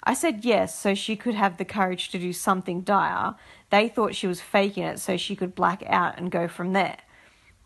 I 0.02 0.14
said 0.14 0.44
yes, 0.44 0.78
so 0.78 0.94
she 0.94 1.16
could 1.16 1.34
have 1.34 1.58
the 1.58 1.64
courage 1.64 2.08
to 2.10 2.18
do 2.18 2.32
something 2.32 2.80
dire. 2.80 3.34
They 3.70 3.88
thought 3.88 4.14
she 4.14 4.26
was 4.26 4.40
faking 4.40 4.82
it 4.82 4.98
so 4.98 5.16
she 5.16 5.36
could 5.36 5.54
black 5.54 5.82
out 5.86 6.18
and 6.18 6.30
go 6.30 6.48
from 6.48 6.72
there. 6.72 6.98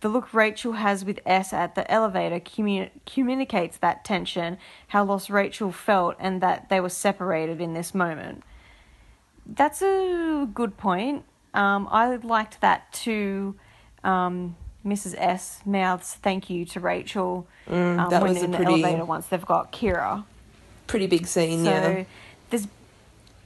the 0.03 0.09
look 0.09 0.35
Rachel 0.35 0.73
has 0.73 1.05
with 1.05 1.21
S 1.25 1.53
at 1.53 1.77
the 1.77 1.89
elevator 1.91 2.41
commu- 2.41 2.91
communicates 3.07 3.79
that 3.79 4.05
tension, 4.05 4.59
how 4.89 5.05
lost 5.05 5.31
Rachel 5.31 5.71
felt, 5.73 6.17
and 6.19 6.43
that 6.43 6.69
they 6.69 6.81
were 6.81 6.89
separated 6.89 7.61
in 7.61 7.73
this 7.73 7.95
moment. 7.95 8.43
That's 9.47 9.81
a 9.81 10.49
good 10.53 10.77
point. 10.77 11.25
Um, 11.55 11.89
I 11.91 12.17
liked 12.17 12.61
that 12.61 12.93
too. 12.93 13.55
Um, 14.03 14.57
Mrs. 14.85 15.15
S 15.19 15.61
mouths 15.65 16.15
thank 16.15 16.51
you 16.51 16.65
to 16.67 16.81
Rachel 16.81 17.47
Mm, 17.69 17.99
um, 17.99 18.11
that 18.11 18.23
when 18.23 18.33
was 18.35 18.43
a 18.43 18.45
in 18.47 18.51
the 18.51 18.57
pretty- 18.57 18.83
elevator 18.83 19.05
once 19.05 19.27
they've 19.27 19.45
got 19.47 19.71
Kira. 19.73 20.25
Pretty 20.89 21.07
big 21.07 21.27
scene, 21.27 21.65
So 21.65 21.71
yeah. 21.71 22.05
there's 22.51 22.67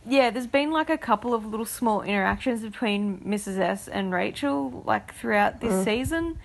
yeah, 0.09 0.31
there's 0.31 0.47
been 0.47 0.71
like 0.71 0.89
a 0.89 0.97
couple 0.97 1.35
of 1.35 1.45
little 1.45 1.67
small 1.67 2.01
interactions 2.03 2.63
between 2.63 3.19
Mrs. 3.27 3.59
S 3.59 3.89
and 3.89 4.13
Rachel 4.13 4.83
like 4.87 5.13
throughout 5.15 5.61
this 5.61 5.85
season. 5.85 6.39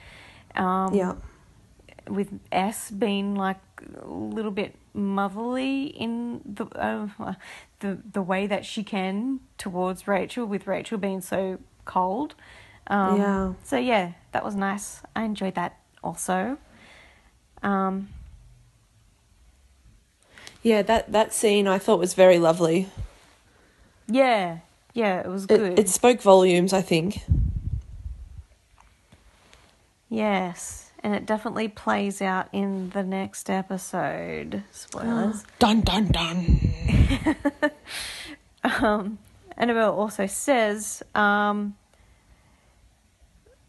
Um, 0.55 0.93
Yeah. 0.93 1.13
with 2.09 2.39
S 2.51 2.89
being 2.91 3.35
like 3.35 3.59
a 4.01 4.07
little 4.07 4.51
bit 4.51 4.75
motherly 4.93 5.85
in 5.85 6.41
the 6.43 6.65
uh, 6.77 7.07
the 7.79 7.99
the 8.11 8.21
way 8.21 8.47
that 8.47 8.65
she 8.65 8.83
can 8.83 9.39
towards 9.57 10.07
Rachel, 10.07 10.45
with 10.45 10.67
Rachel 10.67 10.97
being 10.97 11.21
so 11.21 11.59
cold. 11.85 12.35
Um, 12.87 13.17
Yeah. 13.17 13.53
So 13.63 13.77
yeah, 13.77 14.13
that 14.31 14.43
was 14.43 14.55
nice. 14.55 15.01
I 15.15 15.23
enjoyed 15.23 15.55
that 15.55 15.77
also. 16.03 16.57
Um, 17.63 18.09
Yeah, 20.63 20.81
that, 20.83 21.11
that 21.11 21.33
scene 21.33 21.67
I 21.67 21.79
thought 21.79 21.99
was 21.99 22.13
very 22.13 22.37
lovely. 22.37 22.87
yeah, 24.07 24.59
yeah, 24.93 25.21
it 25.21 25.27
was 25.27 25.45
It, 25.45 25.47
good. 25.47 25.79
it 25.79 25.89
spoke 25.89 26.21
volumes, 26.21 26.73
I 26.73 26.81
think. 26.81 27.21
Yes, 30.09 30.91
and 31.03 31.15
it 31.15 31.25
definitely 31.25 31.67
plays 31.69 32.21
out 32.21 32.47
in 32.51 32.89
the 32.89 33.03
next 33.03 33.49
episode. 33.49 34.63
Spoilers. 34.71 35.43
Dun 35.59 35.81
dun 35.81 36.07
dun. 36.11 36.59
um, 38.63 39.17
Annabelle 39.57 39.93
also 39.97 40.25
says, 40.27 41.01
um, 41.15 41.75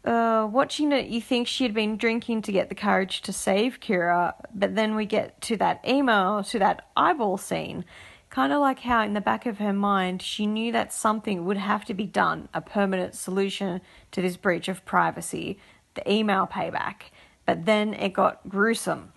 uh, 0.05 0.47
watching 0.51 0.91
it, 0.91 1.07
you 1.07 1.21
think 1.21 1.47
she 1.47 1.63
had 1.63 1.73
been 1.73 1.95
drinking 1.95 2.41
to 2.43 2.51
get 2.51 2.69
the 2.69 2.75
courage 2.75 3.21
to 3.21 3.31
save 3.31 3.79
Kira, 3.79 4.33
but 4.53 4.75
then 4.75 4.95
we 4.95 5.05
get 5.05 5.39
to 5.41 5.57
that 5.57 5.83
email, 5.87 6.43
to 6.43 6.59
that 6.59 6.87
eyeball 6.95 7.37
scene. 7.37 7.85
Kind 8.29 8.51
of 8.51 8.59
like 8.59 8.79
how, 8.79 9.03
in 9.03 9.13
the 9.13 9.21
back 9.21 9.45
of 9.45 9.59
her 9.59 9.71
mind, 9.73 10.21
she 10.21 10.45
knew 10.45 10.71
that 10.71 10.91
something 10.91 11.45
would 11.45 11.57
have 11.57 11.85
to 11.85 11.93
be 11.93 12.05
done, 12.05 12.49
a 12.53 12.61
permanent 12.61 13.15
solution 13.15 13.79
to 14.11 14.21
this 14.21 14.37
breach 14.37 14.67
of 14.67 14.83
privacy, 14.83 15.59
the 15.93 16.11
email 16.11 16.47
payback. 16.47 17.11
But 17.45 17.65
then 17.65 17.93
it 17.93 18.13
got 18.13 18.49
gruesome. 18.49 19.13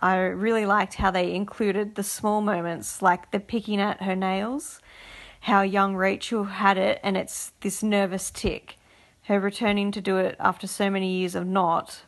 I 0.00 0.16
really 0.16 0.64
liked 0.64 0.94
how 0.94 1.10
they 1.10 1.34
included 1.34 1.96
the 1.96 2.02
small 2.02 2.40
moments, 2.40 3.02
like 3.02 3.30
the 3.30 3.40
picking 3.40 3.80
at 3.80 4.02
her 4.02 4.14
nails, 4.14 4.80
how 5.40 5.62
young 5.62 5.96
Rachel 5.96 6.44
had 6.44 6.78
it, 6.78 7.00
and 7.02 7.16
it's 7.16 7.52
this 7.60 7.82
nervous 7.82 8.30
tick. 8.30 8.77
Her 9.28 9.38
returning 9.38 9.92
to 9.92 10.00
do 10.00 10.16
it 10.16 10.36
after 10.40 10.66
so 10.66 10.88
many 10.88 11.18
years 11.18 11.34
of 11.34 11.46
not, 11.46 12.00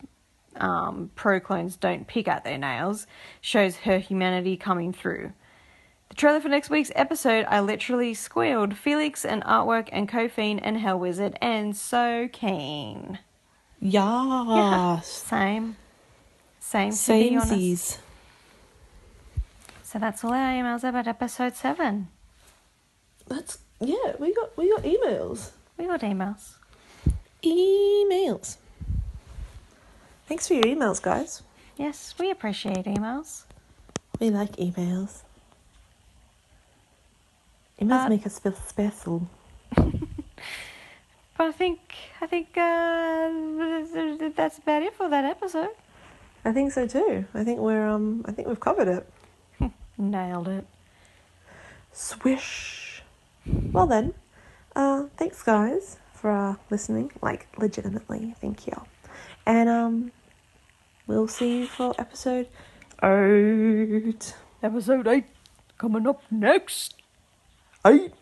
um, 0.57 1.11
pro 1.15 1.39
clones 1.39 1.77
don't 1.77 2.07
pick 2.07 2.27
at 2.27 2.45
their 2.45 2.57
nails, 2.57 3.07
shows 3.43 3.77
her 3.77 3.99
humanity 3.99 4.57
coming 4.57 4.91
through. 4.95 5.35
The 6.09 6.15
trailer 6.15 6.41
for 6.41 6.49
next 6.49 6.71
week's 6.71 6.91
episode, 6.95 7.45
I 7.47 7.61
literally 7.61 8.15
squealed. 8.15 8.75
Felix 8.75 9.27
and 9.27 9.45
artwork 9.45 9.91
and 9.93 10.09
Cophine 10.09 10.59
and 10.61 10.79
Hell 10.79 10.99
Wizard, 10.99 11.37
and 11.43 11.77
so 11.77 12.27
keen. 12.33 13.19
Yes. 13.81 15.07
Same. 15.07 15.77
Same, 16.59 16.93
to. 16.93 16.97
Samesies. 16.97 17.99
So 19.83 19.99
that's 19.99 20.25
all 20.25 20.33
our 20.33 20.55
emails 20.55 20.89
about 20.89 21.07
episode 21.07 21.55
seven. 21.55 22.09
That's 23.29 23.59
yeah, 23.79 24.17
we 24.19 24.33
got 24.33 24.57
we 24.57 24.71
got 24.75 24.85
emails. 24.85 25.51
We 25.77 25.85
got 25.85 26.01
emails. 26.01 26.55
Emails. 27.43 28.57
Thanks 30.27 30.47
for 30.47 30.55
your 30.55 30.65
emails, 30.65 31.01
guys. 31.03 31.43
Yes, 31.77 32.15
we 32.19 32.31
appreciate 32.31 32.85
emails. 32.85 33.45
We 34.21 34.31
like 34.31 34.53
emails. 34.57 35.23
Emails 37.81 38.07
Uh, 38.07 38.09
make 38.11 38.27
us 38.27 38.39
feel 38.39 38.53
special. 38.55 39.27
But 41.37 41.47
I 41.49 41.53
think 41.53 41.81
I 42.21 42.27
think 42.27 42.49
uh, 42.59 44.29
that's 44.37 44.59
about 44.59 44.83
it 44.83 44.93
for 44.95 45.09
that 45.09 45.25
episode. 45.25 45.71
I 46.45 46.53
think 46.53 46.71
so 46.73 46.87
too. 46.87 47.25
I 47.33 47.45
think 47.45 47.61
we're 47.61 47.87
um 47.89 48.23
I 48.29 48.33
think 48.33 48.47
we've 48.47 48.61
covered 48.61 48.89
it. 48.89 49.09
Nailed 49.97 50.49
it. 50.49 50.67
Swish. 51.93 53.03
Well 53.73 53.87
then, 53.87 54.13
uh, 54.77 55.07
thanks 55.17 55.43
guys 55.43 55.97
for 56.21 56.31
uh, 56.31 56.55
listening. 56.71 57.11
Like 57.23 57.49
legitimately, 57.59 58.35
thank 58.41 58.67
you. 58.67 58.77
And 59.47 59.69
um, 59.69 60.13
we'll 61.07 61.29
see 61.29 61.61
you 61.61 61.67
for 61.67 61.95
episode 61.99 62.49
eight. 63.03 64.35
Episode 64.63 65.09
eight 65.09 65.25
coming 65.79 66.07
up 66.07 66.23
next. 66.31 66.95
Eight. 67.87 68.13